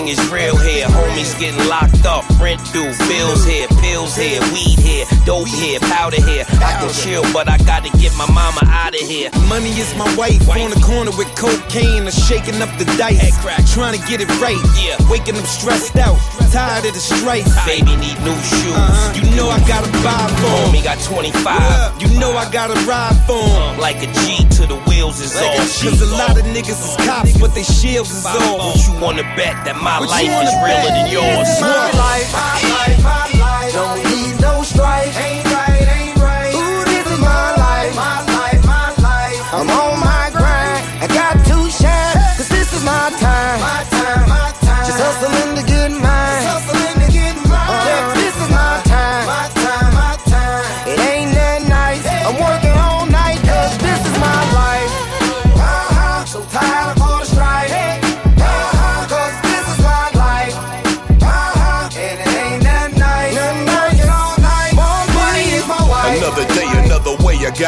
[0.00, 0.86] everything is real here.
[0.86, 6.20] Homies getting locked up, rent due, bills here, pills here, weed here, dope here, powder
[6.22, 6.44] here.
[6.48, 9.30] I can chill, but I gotta get my mama out of here.
[9.48, 13.16] Money is my wife, on the corner with cocaine or shaking up the dice.
[13.16, 13.64] Head crack.
[13.72, 14.60] Trying to get it right.
[14.76, 15.00] Yeah.
[15.08, 16.20] Waking up stressed out.
[16.52, 17.48] Tired of the strife.
[17.64, 18.76] Baby need new shoes.
[18.76, 19.16] Uh-huh.
[19.16, 20.84] You know I gotta buy for him.
[20.84, 21.32] Got 25.
[21.40, 21.96] Yeah.
[21.96, 23.72] You know I gotta ride for him.
[23.72, 25.56] Um, like a G to the wheels is like all.
[25.56, 28.36] A Cause a lot of niggas is cops, but they shields is off.
[28.60, 30.92] What you wanna bet that my life is realer bet?
[30.92, 31.48] than yours?
[31.64, 33.72] My life, my life, my life.
[33.72, 35.16] Don't need no strife.
[35.16, 35.49] Ain't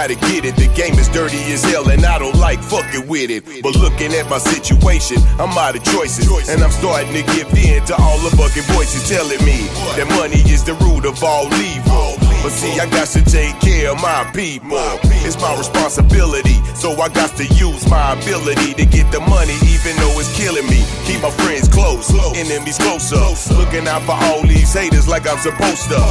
[0.02, 0.56] gotta get it.
[0.56, 3.44] The game is dirty as hell, and I don't like fucking with it.
[3.62, 6.26] But looking at my situation, I'm out of choices.
[6.48, 10.42] And I'm starting to give in to all the fucking voices telling me that money
[10.50, 12.21] is the root of all evil.
[12.42, 14.76] But see, I got to take care of my people.
[15.22, 19.94] It's my responsibility, so I got to use my ability to get the money, even
[20.02, 20.82] though it's killing me.
[21.06, 23.22] Keep my friends close, enemies closer.
[23.54, 26.02] Looking out for all these haters like I'm supposed to.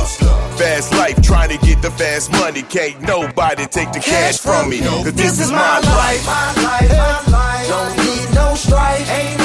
[0.56, 2.62] Fast life, trying to get the fast money.
[2.64, 4.80] Can't nobody take the cash from me.
[4.80, 6.24] Cause this is my life.
[7.68, 9.10] Don't need no strife.
[9.12, 9.41] Ain't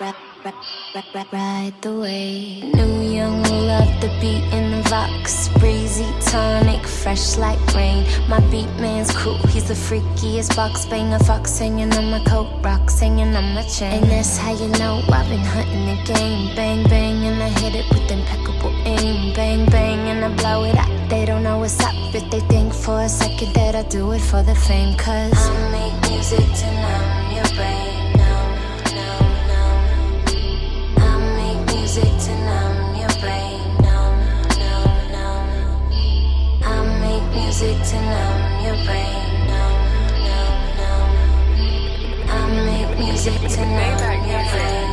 [0.00, 2.60] Ride the way.
[2.72, 5.48] New young love the beat in the vox.
[5.58, 8.06] Breezy tonic, fresh like rain.
[8.28, 11.18] My beat man's cool, he's the freakiest box banger.
[11.18, 14.02] Fox hanging on my coat, rocks hanging on my chain.
[14.02, 16.54] And that's how you know I've been hunting the game.
[16.54, 19.34] Bang, bang, and I hit it with impeccable aim.
[19.34, 21.10] Bang, bang, and I blow it up.
[21.10, 24.20] They don't know what's up if they think for a second that I do it
[24.20, 24.96] for the fame.
[24.96, 27.77] Cause I make music to numb your brain.
[37.60, 39.48] Music to numb your brain.
[39.48, 39.82] Numb,
[40.22, 42.30] numb, numb.
[42.30, 42.32] I
[42.64, 43.98] make music to numb
[44.30, 44.84] your brain.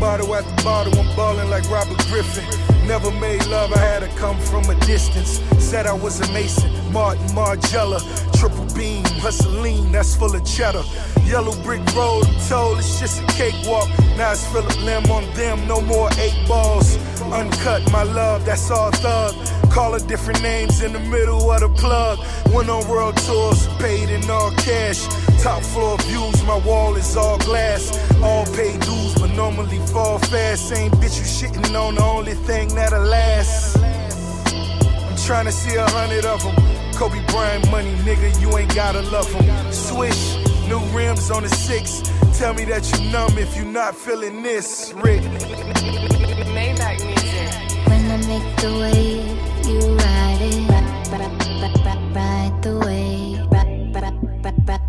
[0.00, 2.44] Bottle after bottle, I'm ballin' like Robert Griffin.
[2.88, 5.40] Never made love, I had to come from a distance.
[5.62, 8.00] Said I was a Mason, Martin Margiela.
[8.36, 10.82] Triple beam, hustling, that's full of cheddar.
[11.22, 13.88] Yellow brick road, I'm told it's just a cakewalk.
[14.16, 16.98] Now it's Phillip Lim on them, no more eight balls.
[17.32, 19.34] Uncut, my love, that's all thug.
[19.70, 22.18] Call her different names in the middle of the plug.
[22.52, 25.06] Went on world tours, paid in all cash.
[25.42, 27.90] Top floor views, my wall is all glass.
[28.22, 30.68] All paid dues, but normally fall fast.
[30.68, 33.76] Same bitch you shitting on, the only thing that'll last.
[33.78, 36.54] I'm trying to see a hundred of them.
[36.94, 39.72] Kobe Bryant money, nigga, you ain't gotta love them.
[39.72, 40.36] Swish,
[40.68, 42.02] new rims on the six.
[42.38, 45.22] Tell me that you numb if you not feeling this, Rick.
[48.64, 50.54] The wave, you ride it.
[52.14, 53.40] Ride, the wave.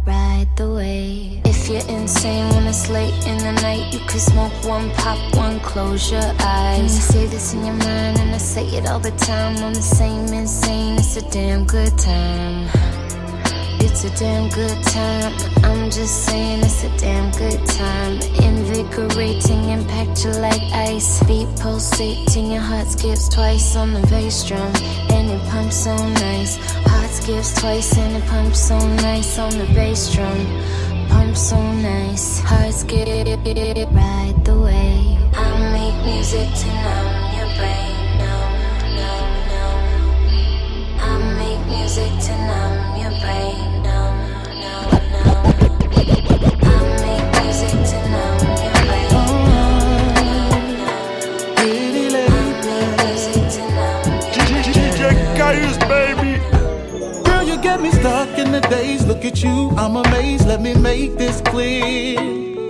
[0.07, 1.41] Ride, the wave.
[1.43, 5.59] If you're insane when it's late in the night, you could smoke one, pop one,
[5.59, 6.95] close your eyes.
[6.95, 9.57] You say this in your mind, and I say it all the time.
[9.57, 12.69] I'm the same insane, it's a damn good time.
[13.83, 15.33] It's a damn good time.
[15.65, 15.74] I'm
[16.05, 18.13] just saying it's a damn good time.
[18.49, 21.23] Invigorating, impact you like ice.
[21.23, 24.71] Beat pulsating, your heart skips twice on the bass drum.
[25.09, 26.57] And it pumps so nice.
[26.91, 30.37] Heart skips twice and it pumps so nice on the bass drum.
[31.09, 32.39] Pumps so nice.
[32.39, 33.39] Heart skip,
[33.91, 35.17] ride the wave.
[35.33, 37.97] I make music to numb your brain.
[38.21, 38.53] Numb,
[38.99, 39.81] numb, numb.
[41.01, 42.64] I make music to numb
[57.75, 59.05] Girl, me stuck in the days.
[59.05, 60.47] Look at you, I'm amazed.
[60.47, 62.17] Let me make this clear.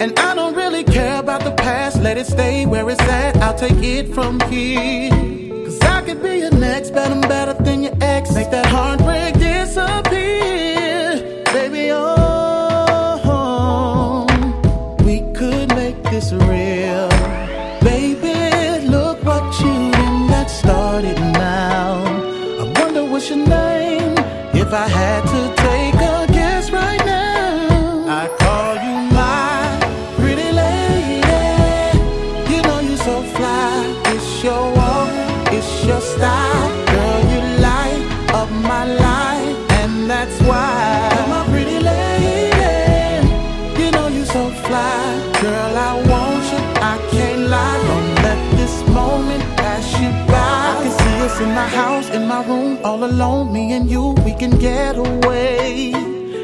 [0.01, 2.01] And I don't really care about the past.
[2.01, 3.37] Let it stay where it's at.
[3.37, 5.11] I'll take it from here.
[5.63, 8.33] Cause I could be your next, but I'm better than your ex.
[8.33, 10.54] Make that heartbreak disappear.
[52.35, 55.93] My room, all alone, me and you, we can get away.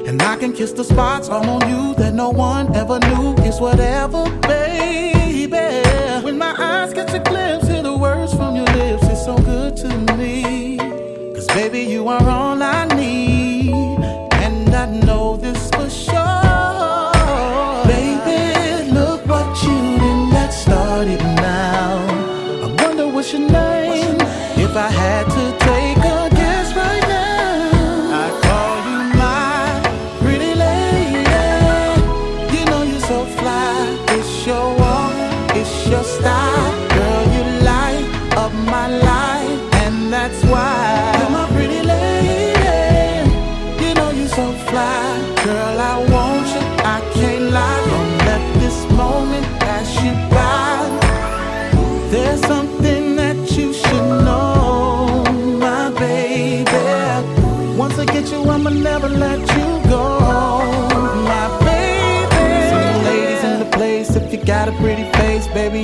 [0.07, 3.35] And I can kiss the spots all on you that no one ever knew.
[3.39, 5.67] It's whatever, baby.
[6.25, 9.75] When my eyes catch a glimpse of the words from your lips, it's so good
[9.83, 10.77] to me.
[11.35, 13.30] Cause baby, you are all I need.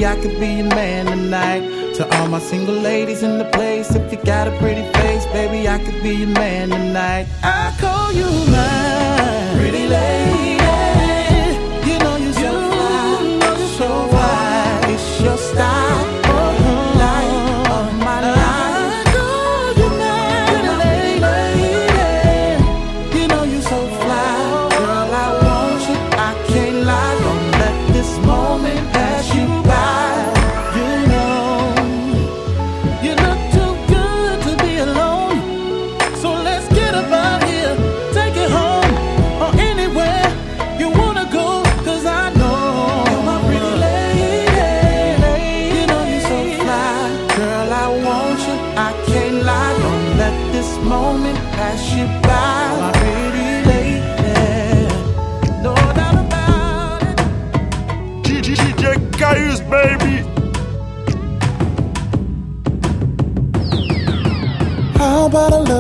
[0.08, 1.96] I could be your man tonight.
[1.96, 5.68] To all my single ladies in the place, if you got a pretty face, baby,
[5.68, 7.28] I could be your man tonight.
[7.44, 7.67] I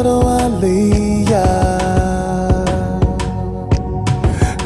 [0.07, 0.37] little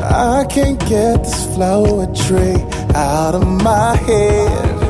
[0.03, 2.57] I can't get this flower tree
[2.93, 4.83] out of my head,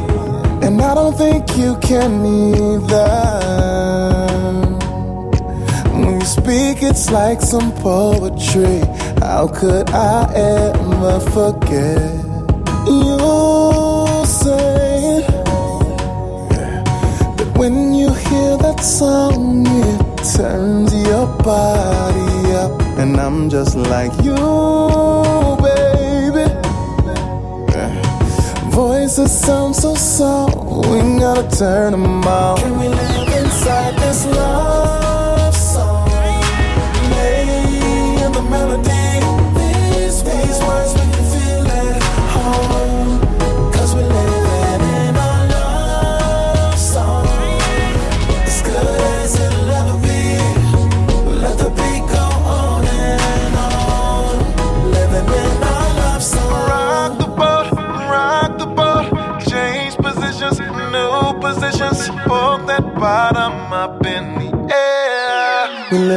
[0.63, 3.07] and I don't think you can either.
[5.91, 8.79] When you speak, it's like some poetry.
[9.21, 12.11] How could I ever forget?
[12.87, 15.23] You say
[17.37, 19.50] that when you hear that song,
[20.23, 24.35] turns your body up, and I'm just like you,
[25.61, 26.45] baby.
[28.69, 30.55] Voices sound so soft,
[30.87, 32.59] we gotta turn them off.
[32.61, 35.00] Can we live inside this love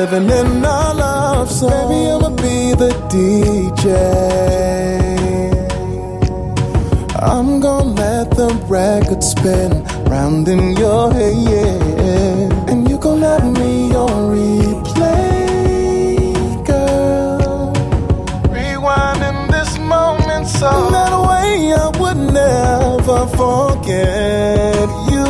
[0.05, 1.71] living in a love song.
[1.71, 3.87] Baby, I'ma be the DJ.
[7.33, 9.71] I'm gonna let the record spin
[10.13, 12.53] round in your head.
[12.71, 16.17] And you gon' let me on replay,
[16.67, 17.73] girl.
[18.59, 25.29] Rewinding this moment so that way I would never forget you.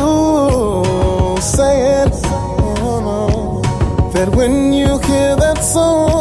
[1.41, 2.11] Saying
[4.33, 6.14] when you hear that song,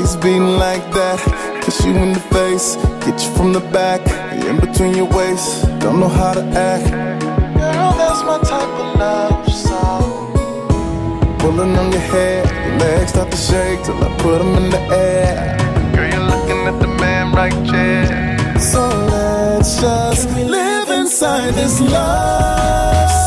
[0.00, 0.22] up.
[0.22, 1.20] Beating like that.
[1.62, 2.76] Kiss you in the face.
[3.04, 4.00] Get you from the back.
[4.46, 5.64] In between your waist.
[5.80, 6.90] Don't know how to act.
[6.90, 11.38] Girl, that's my type of love song.
[11.38, 12.44] Pulling on your hair.
[12.66, 15.56] Your legs start to shake till I put them in the air.
[15.94, 18.72] Girl, you're looking at the man righteous.
[18.72, 23.21] So let's just live inside this love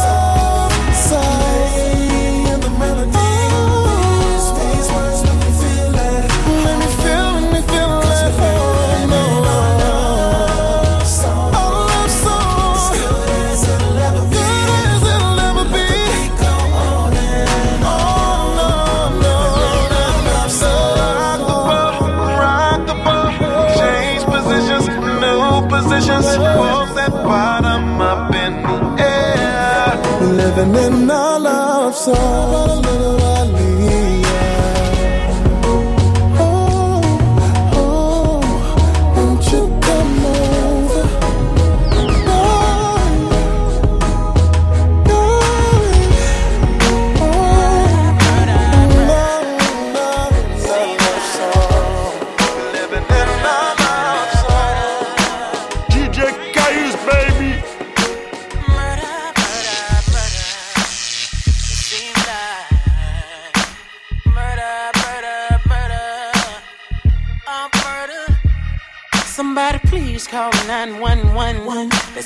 [32.08, 32.74] love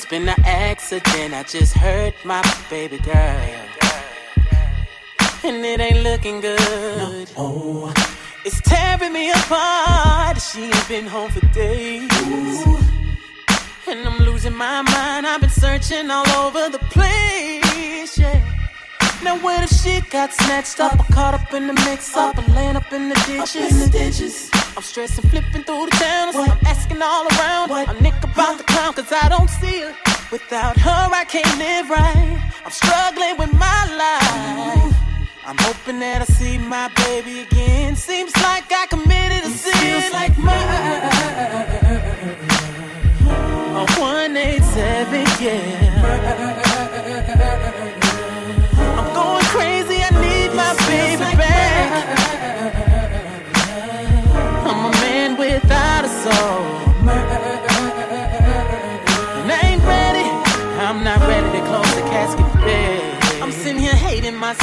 [0.00, 1.34] There's been an accident.
[1.34, 3.14] I just hurt my baby girl.
[5.42, 6.58] And it ain't looking good.
[6.58, 7.24] No.
[7.36, 7.94] Oh.
[8.44, 10.40] It's tearing me apart.
[10.40, 12.10] She ain't been home for days.
[13.86, 15.26] And I'm losing my mind.
[15.26, 18.16] I've been searching all over the place.
[18.16, 18.40] Yeah.
[19.22, 22.42] Now where the shit got snatched up, or caught up in the mix up, or
[22.52, 23.72] laying up in the ditches.
[23.72, 26.36] in the ditches I'm stressing, flipping through the channels.
[26.36, 27.70] I'm asking all around.
[27.72, 29.94] I'm Nick about the clown, cause I don't see her.
[30.30, 32.52] Without her, I can't live right.
[32.64, 34.94] I'm struggling with my life.
[35.44, 37.96] I'm hoping that I see my baby again.
[37.96, 39.72] Seems like I committed a sin.
[39.74, 41.10] Feels like murder.
[43.76, 45.89] A 187, yeah.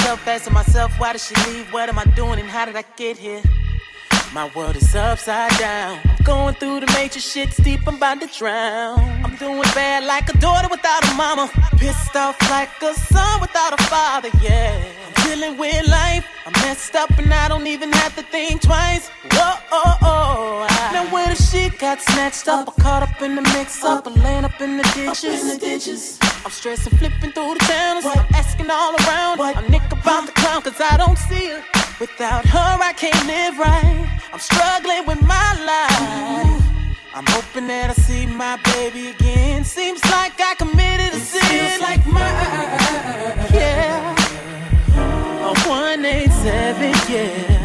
[0.07, 1.73] Myself, asking myself, why did she leave?
[1.73, 3.41] What am I doing and how did I get here?
[4.33, 5.99] My world is upside down.
[6.05, 8.99] I'm going through the major shit deep, I'm about to drown.
[9.25, 11.49] I'm doing bad like a daughter without a mama.
[11.77, 14.81] Pissed off like a son without a father, yeah.
[15.07, 16.25] I'm dealing with life.
[16.45, 19.09] I'm messed up and I don't even have to think twice.
[19.33, 20.67] Whoa, oh, oh.
[20.69, 24.07] I- Now where the shit got snatched up, or caught up in the mix up,
[24.07, 26.17] or laying up in the ditches.
[26.45, 28.05] I'm stressing, flipping through the channels.
[28.05, 29.41] I'm asking all around.
[29.41, 31.63] I'm Nick about the clown, cause I don't see her.
[31.99, 34.19] Without her, I can't live right.
[34.31, 36.63] I'm struggling with my life.
[37.13, 39.63] I'm hoping that I see my baby again.
[39.63, 41.41] Seems like I committed a sin.
[41.41, 43.57] Feels like murder.
[43.57, 44.15] Yeah.
[45.41, 47.56] A 187, yeah.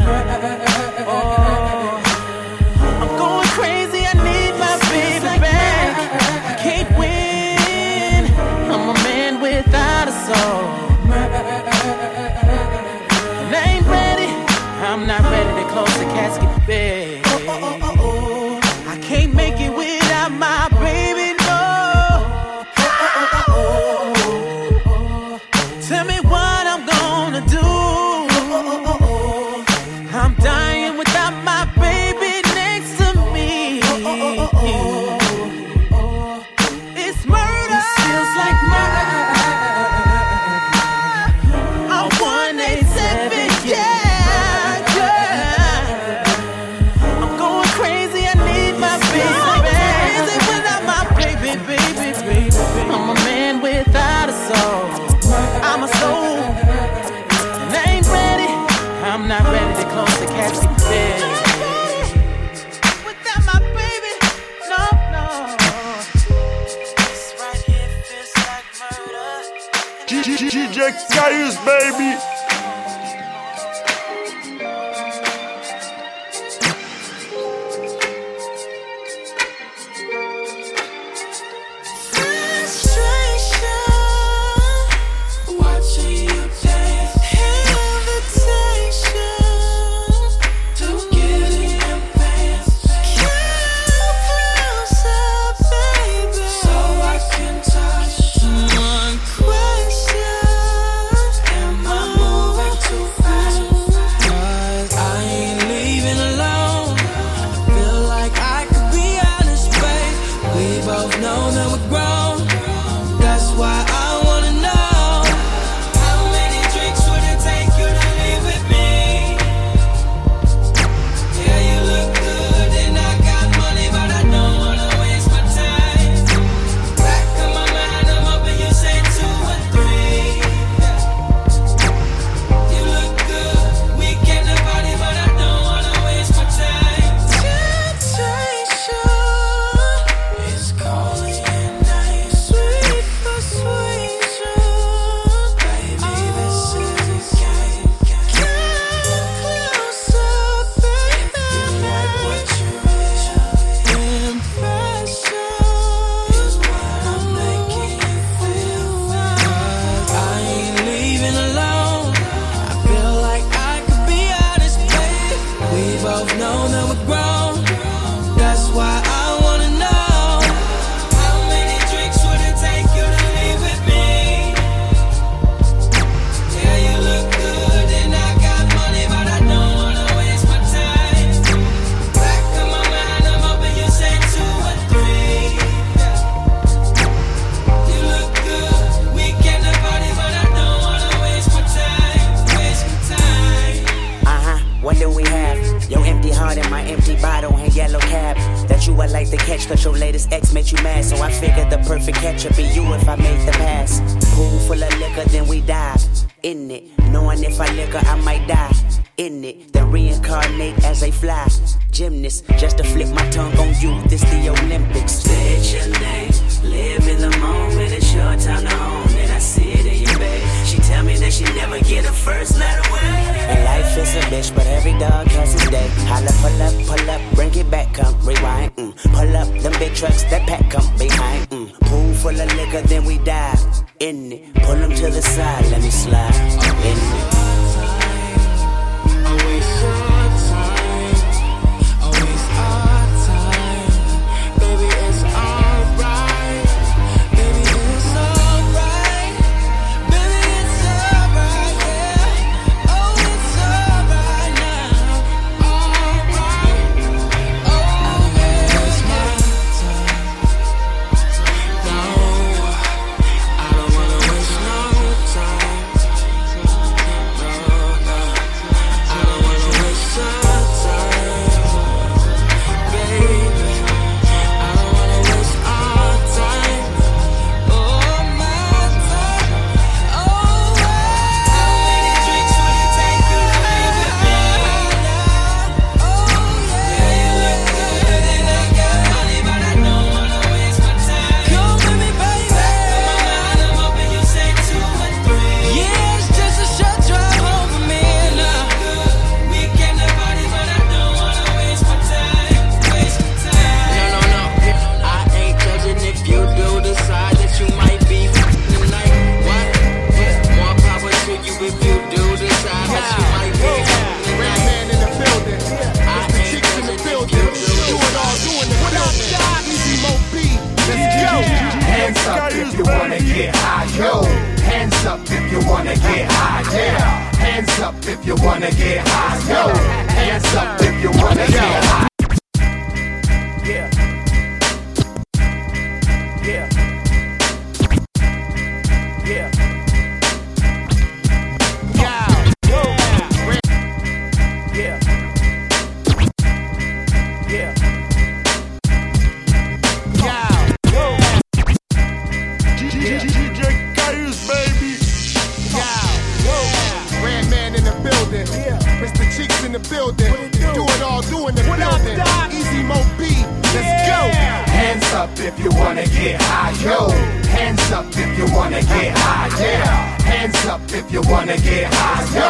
[365.22, 367.08] Up if you wanna get high, yo.
[367.46, 370.20] Hands up if you wanna get high, yeah.
[370.22, 372.48] Hands up if you wanna get high, yo.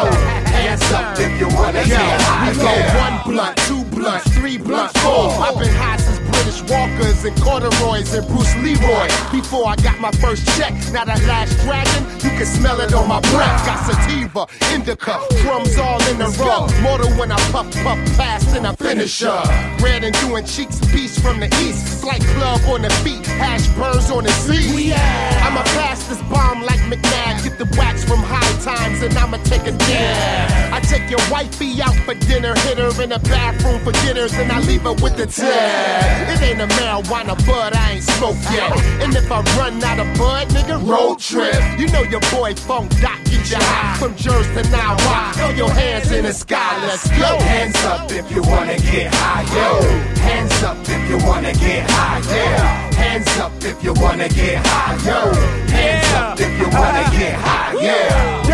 [0.57, 2.73] Hands up if you wanna get high, we go
[3.05, 5.29] one blunt, two blunt, three blunt, four.
[5.45, 9.07] I've been high British Walkers and corduroys and Bruce Leroy.
[9.31, 13.07] Before I got my first check, now that last dragon, you can smell it on
[13.07, 13.65] my breath.
[13.65, 16.67] Got sativa, indica, crumbs all in the row.
[16.81, 19.43] Mortal when I puff, puff past and I finish her.
[19.81, 22.01] Red and doing cheeks, beast from the east.
[22.01, 24.89] Slight club on the feet, hash burns on the seat.
[24.89, 25.47] Yeah.
[25.47, 27.43] I'ma pass this bomb like McNabb.
[27.43, 30.73] Get the wax from high times and I'ma take a dab.
[30.73, 34.51] I take your wifey out for dinner, hit her in the bathroom for dinners, and
[34.51, 36.22] I leave her with the tab.
[36.29, 38.71] It ain't a marijuana bud, I ain't smoked yet.
[39.03, 41.55] And if I run out of bud, nigga, road trip.
[41.77, 45.33] You know your boy Funk Doc get you high from Jersey to Nawa.
[45.33, 47.37] Throw your hands in the sky, let's go.
[47.39, 49.81] Hands up if you wanna get high, yo.
[50.21, 52.93] Hands up if you wanna get high, yeah.
[52.93, 55.33] Hands up if you wanna get high, yo.
[55.67, 58.52] Hands up if you wanna get high, yeah.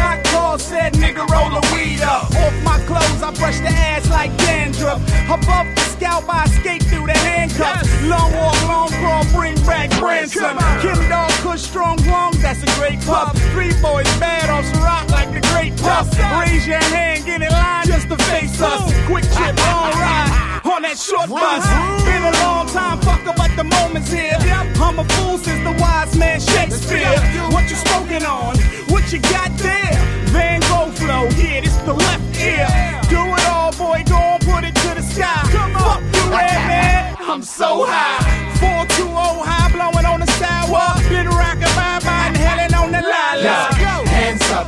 [0.60, 2.30] Said, nigga, roll the weed up.
[2.36, 5.02] Off my clothes, I brush the ass like dandruff.
[5.26, 7.90] Above the scalp, I skate through the handcuffs.
[8.04, 10.58] Long walk, long crawl, bring back ransom.
[10.82, 13.36] Kim Dog, Kush, strong long, that's a great puff.
[13.52, 16.08] Three boys, bad off rock like the great puff.
[16.40, 18.94] Raise your hand, get in line just to face us.
[19.08, 21.66] Quick trip, long ride on that short bus.
[22.06, 24.38] Been a long time, fucker, but the moment's here.
[24.40, 27.10] I'm a fool since the wise man Shakespeare.
[27.50, 28.58] What you smoking on?
[28.88, 29.98] What you got there?
[30.30, 32.68] Van Gogh flow, yeah, this the left ear.
[33.10, 35.42] Do it all, boy, go on, put it to the sky.
[35.50, 38.22] Fuck you, Redman, I'm so high.
[38.60, 40.86] 420 high, blowing on the sour.
[41.10, 43.79] Been rockin' bye bye, inhaling on the lilac.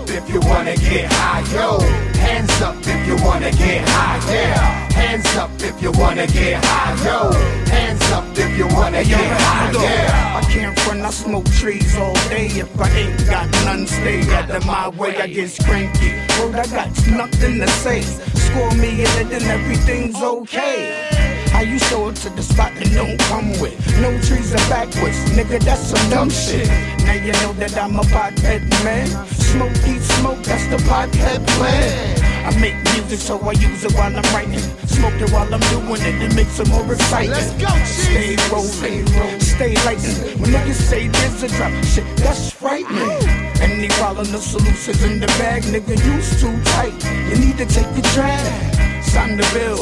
[0.01, 1.79] Up if you wanna get high, yo.
[2.17, 4.91] Hands up if you wanna get high, yeah.
[4.93, 7.31] Hands up if you wanna get high, yo.
[7.69, 10.39] Hands up if you wanna get high, yeah.
[10.39, 12.47] I can't front, I smoke trees all day.
[12.47, 15.15] If I ain't got none, stay out of my way.
[15.17, 16.13] I get cranky.
[16.39, 18.01] Word, I got nothing to say.
[18.01, 21.40] Score me in it and everything's okay.
[21.61, 25.29] How you show up to the spot and don't come with no trees are backwards,
[25.37, 25.61] nigga?
[25.61, 26.67] That's some dumb shit.
[27.05, 29.05] Now you know that I'm a pothead man.
[29.29, 30.41] Smoke, eat, smoke.
[30.41, 32.49] That's the pothead plan.
[32.49, 34.57] I make music so I use it while I'm writing.
[34.89, 37.29] Smoke it while I'm doing it, it makes it more exciting.
[37.29, 40.41] Let's go, Stay rolling, stay lighting.
[40.41, 43.21] When niggas say there's a drop, shit, that's frightening.
[43.61, 46.97] And they following the solutions in the bag, nigga, you's too tight.
[47.29, 49.03] You need to take a drag.
[49.03, 49.77] Sign the bill,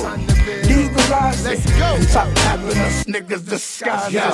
[1.10, 1.44] it.
[1.44, 1.86] Let's go.
[1.96, 4.30] And stop having us niggas disguise Yo,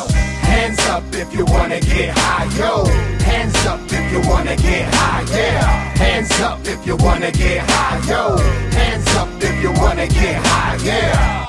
[0.52, 2.86] hands up if you wanna get high, yo.
[3.24, 5.98] Hands up if you wanna get high, yeah.
[5.98, 8.38] Hands up if you wanna get high, yo.
[8.72, 11.48] Hands up if you wanna get high, yeah.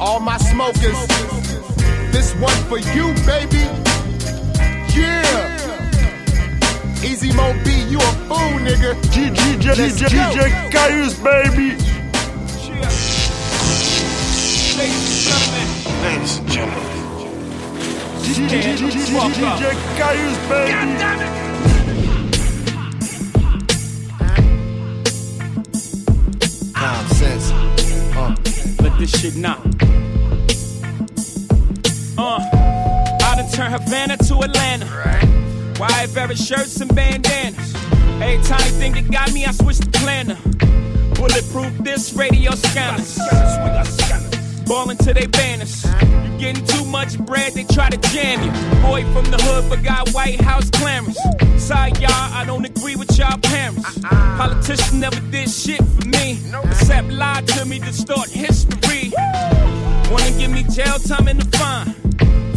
[0.00, 1.06] All my smokers,
[2.12, 3.64] this one for you, baby.
[4.94, 5.62] Yeah.
[7.02, 8.94] Easy Mo Bee, you a fool, nigga.
[9.12, 10.74] DJ, Let's DJ, go.
[14.74, 16.02] DJ Kayus, baby.
[16.02, 16.82] Ladies and gentlemen.
[18.22, 20.72] DJ, DJ Kayus, baby.
[26.74, 27.46] Common sense.
[28.16, 28.34] Uh.
[28.82, 29.60] Let this shit knock.
[32.18, 32.40] Uh,
[33.22, 34.86] I done turn Havana to Atlanta.
[35.78, 37.74] Wide varied shirts and bandanas.
[38.20, 40.36] Every tiny thing that got me, I switched the planner.
[41.14, 43.20] Bulletproof this radio scanners.
[44.66, 45.84] Ballin' to they banners.
[45.84, 48.50] You getting too much bread, they try to jam you.
[48.82, 51.18] Boy from the hood, but got White House clearance.
[51.58, 53.98] Sorry, y'all, I don't agree with y'all parents.
[54.02, 59.12] Politicians never did shit for me, except lie to me, distort history.
[60.10, 61.94] Wanna give me jail time and a fine?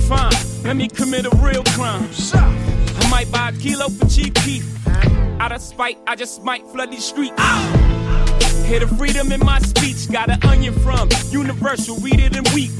[0.07, 2.09] Fine, let me commit a real crime.
[2.33, 4.65] I might buy a kilo for cheap beef.
[5.39, 7.35] Out of spite, I just might flood these streets.
[8.65, 10.11] Hear the freedom in my speech.
[10.11, 12.71] Got an onion from Universal, read it and weep.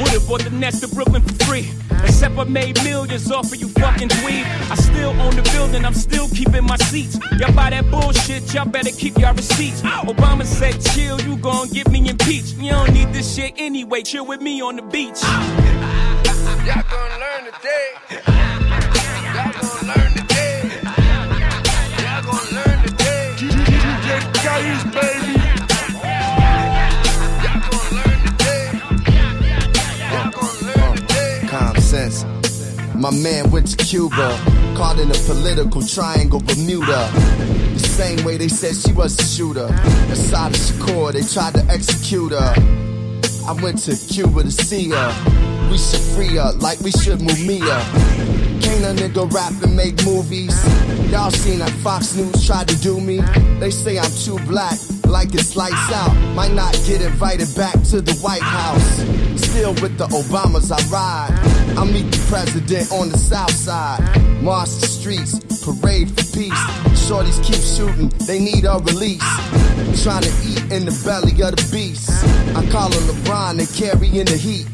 [0.00, 1.70] Would've bought the Nets to Brooklyn for free.
[2.04, 4.44] Except I made millions off of you fucking dweeb.
[4.70, 7.18] I still own the building, I'm still keeping my seats.
[7.38, 9.82] Y'all buy that bullshit, y'all better keep y'all receipts.
[9.82, 12.56] Obama said, chill, you gon' get me impeached.
[12.56, 15.22] You don't need this shit anyway, chill with me on the beach.
[16.64, 18.31] Y'all gonna learn today.
[33.02, 34.38] My man went to Cuba,
[34.76, 37.10] caught in a political triangle Bermuda.
[37.74, 39.66] The same way they said she was a shooter.
[40.12, 42.54] Assata Shakur, they tried to execute her.
[43.44, 45.68] I went to Cuba to see her.
[45.68, 47.82] We should free her like we should Mumia.
[48.62, 50.54] Can't a nigga rap and make movies?
[51.10, 53.18] Y'all seen that Fox News tried to do me?
[53.58, 56.14] They say I'm too black, like it's lights out.
[56.34, 58.96] Might not get invited back to the White House.
[59.40, 61.78] Still with the Obamas I ride.
[61.78, 64.00] I meet the president on the south side.
[64.42, 66.62] March the streets, parade for peace.
[67.06, 69.22] Shorties keep shooting, they need a release.
[70.02, 72.10] Trying to eat in the belly of the beast.
[72.56, 74.66] I call her LeBron and carrying the heat.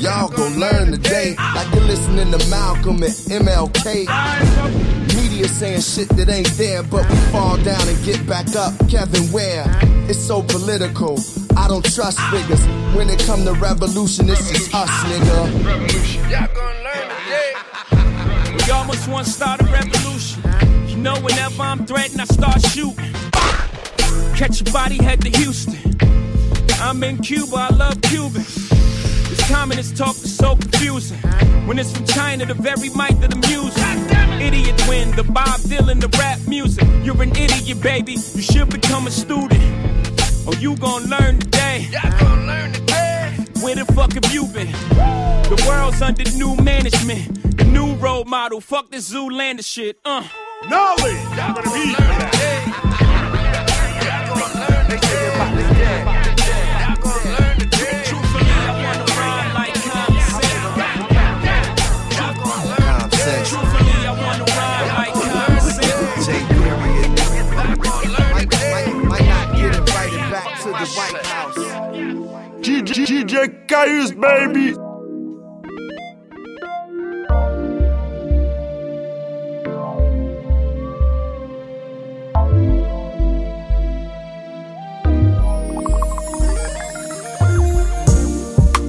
[0.00, 3.12] Y'all gon' learn today, like you're listening to Malcolm and
[3.44, 4.99] MLK.
[5.40, 8.74] Media saying shit that ain't there, but we fall down and get back up.
[8.90, 9.64] Kevin Ware,
[10.06, 11.18] it's so political.
[11.56, 12.62] I don't trust figures.
[12.94, 15.64] When it come to revolution, it's just us, nigga.
[15.64, 16.28] Revolution.
[16.28, 18.66] Y'all gonna learn today.
[18.66, 20.42] We almost want to start a revolution.
[20.88, 23.14] You know, whenever I'm threatened, I start shooting.
[24.36, 25.96] Catch a body, head to Houston.
[26.82, 28.69] I'm in Cuba, I love Cubans.
[29.50, 31.18] Communist talk is so confusing.
[31.66, 33.82] When it's from China, the very mic of the music.
[34.40, 36.86] Idiot Wind, the Bob Dylan, the rap music.
[37.02, 38.12] You're an idiot, baby.
[38.12, 39.60] You should become a student.
[40.46, 41.88] Or you gon' learn today.
[41.90, 43.34] Y'all gonna learn today.
[43.60, 44.70] Where the fuck have you been?
[45.50, 47.56] The world's under new management.
[47.56, 48.60] The new role model.
[48.60, 49.98] Fuck this Zoolander shit.
[50.04, 50.22] Uh.
[50.68, 51.22] Knowledge.
[51.36, 52.62] Y'all gonna be today.
[54.06, 56.19] Y'all gonna learn today.
[73.06, 74.76] DJ Kayus, baby!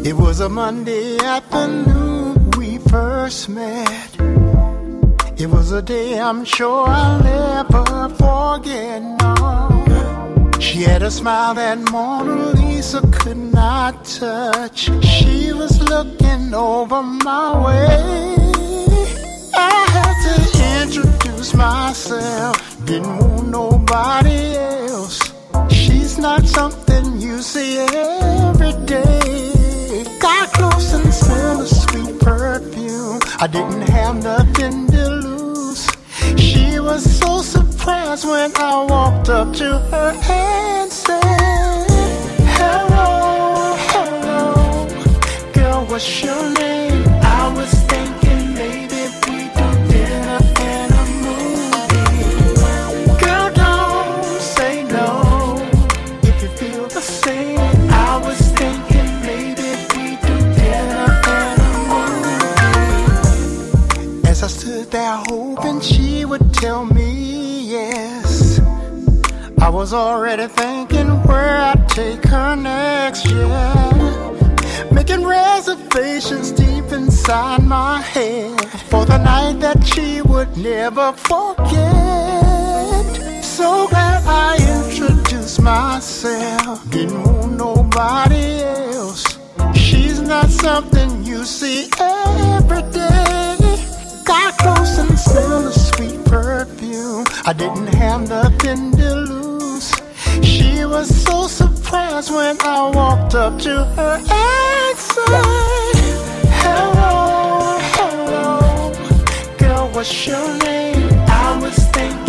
[0.08, 4.12] It was a Monday afternoon we first met.
[5.40, 9.71] It was a day I'm sure I'll never forget.
[10.72, 14.90] She had a smile that Mona Lisa could not touch.
[15.04, 18.36] She was looking over my way.
[19.54, 20.36] I had to
[20.82, 22.56] introduce myself,
[22.86, 25.34] didn't want nobody else.
[25.70, 30.06] She's not something you see every day.
[30.22, 33.20] Got close and smelled a sweet perfume.
[33.42, 34.91] I didn't have nothing
[36.82, 41.22] was so surprised when I walked up to her and said,
[42.58, 47.01] Hello, hello, girl, what's your name?
[66.32, 68.62] Would tell me yes,
[69.60, 73.26] I was already thinking where I'd take her next.
[73.26, 78.58] Yeah, making reservations deep inside my head
[78.90, 81.74] for the night that she would never forget.
[83.44, 86.90] So glad I introduced myself.
[86.92, 88.62] Didn't want nobody
[88.94, 89.38] else.
[89.76, 93.58] She's not something you see every day.
[94.24, 97.26] Got close and smelled a sweet perfume.
[97.46, 99.94] I didn't have nothing to lose.
[100.42, 105.96] She was so surprised when I walked up to her and said,
[106.64, 108.94] Hello, hello,
[109.58, 111.10] girl, what's your name?
[111.28, 112.21] I was thinking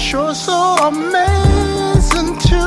[0.00, 2.62] Cause you're so amazing to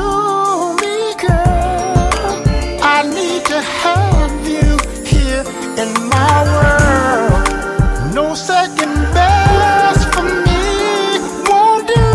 [0.80, 2.38] me, girl.
[2.80, 5.42] I need to have you here
[5.82, 8.14] in my world.
[8.14, 11.18] No second best for me
[11.50, 12.06] won't do.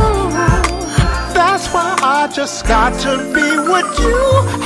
[1.33, 4.58] That's why I just got to be with you.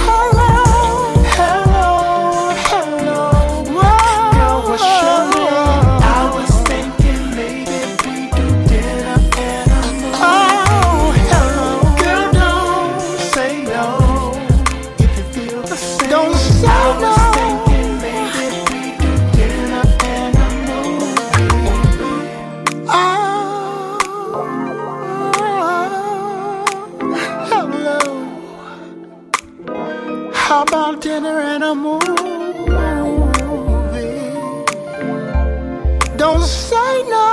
[30.55, 32.05] About dinner and a movie?
[36.15, 37.32] Don't say no.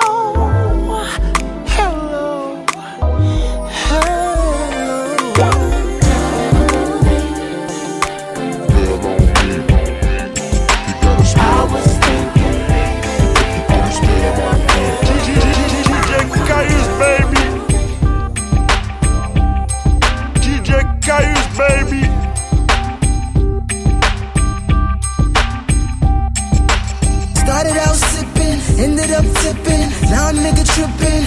[29.00, 29.88] Ended up tipping.
[30.10, 31.24] Now a nigga tripping.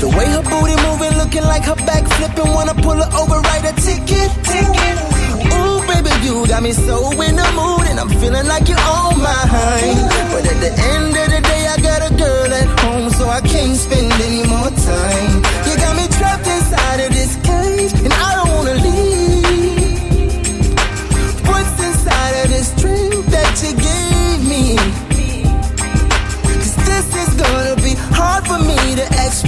[0.00, 2.52] The way her booty moving, looking like her back flipping.
[2.52, 4.30] Wanna pull her over, write a ticket.
[4.42, 4.96] Ticket.
[5.54, 9.18] Ooh, baby, you got me so in the mood, and I'm feeling like you're on
[9.18, 9.98] mine.
[10.32, 13.40] But at the end of the day, I got a girl at home, so I
[13.40, 15.34] can't spend any more time.
[15.66, 17.31] You got me trapped inside of this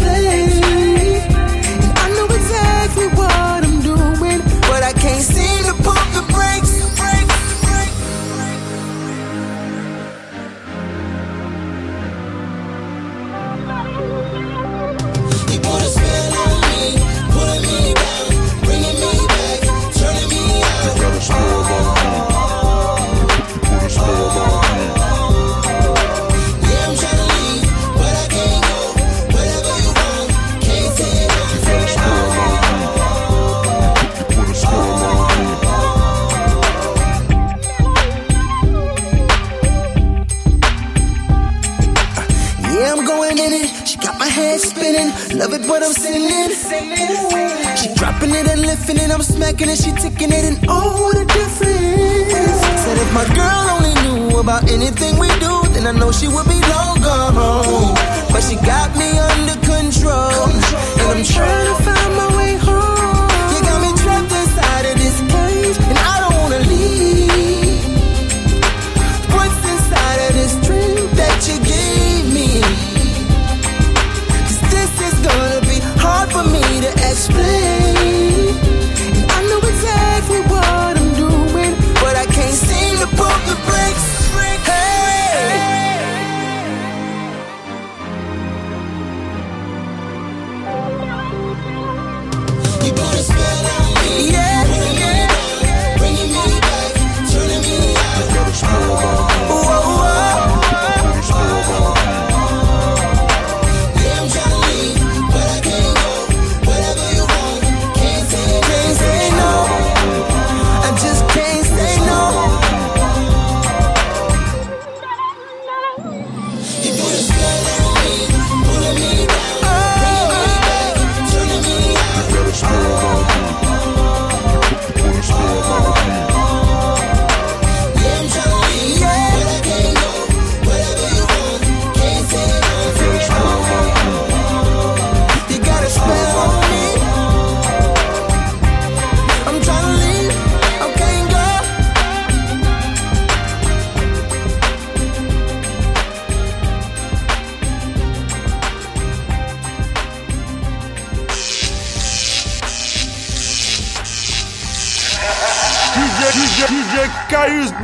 [0.04, 0.53] to
[45.64, 46.50] like what I'm singing.
[47.76, 51.16] She dropping it and lifting it, I'm smacking it, she ticking it, and oh, what
[51.16, 52.60] a difference.
[52.82, 56.46] Said if my girl only knew about anything we do, then I know she would
[56.46, 57.94] be long gone.
[58.32, 60.48] But she got me under control,
[61.00, 62.63] and I'm trying to find my way home.
[76.34, 78.63] for me to explain.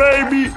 [0.00, 0.49] baby.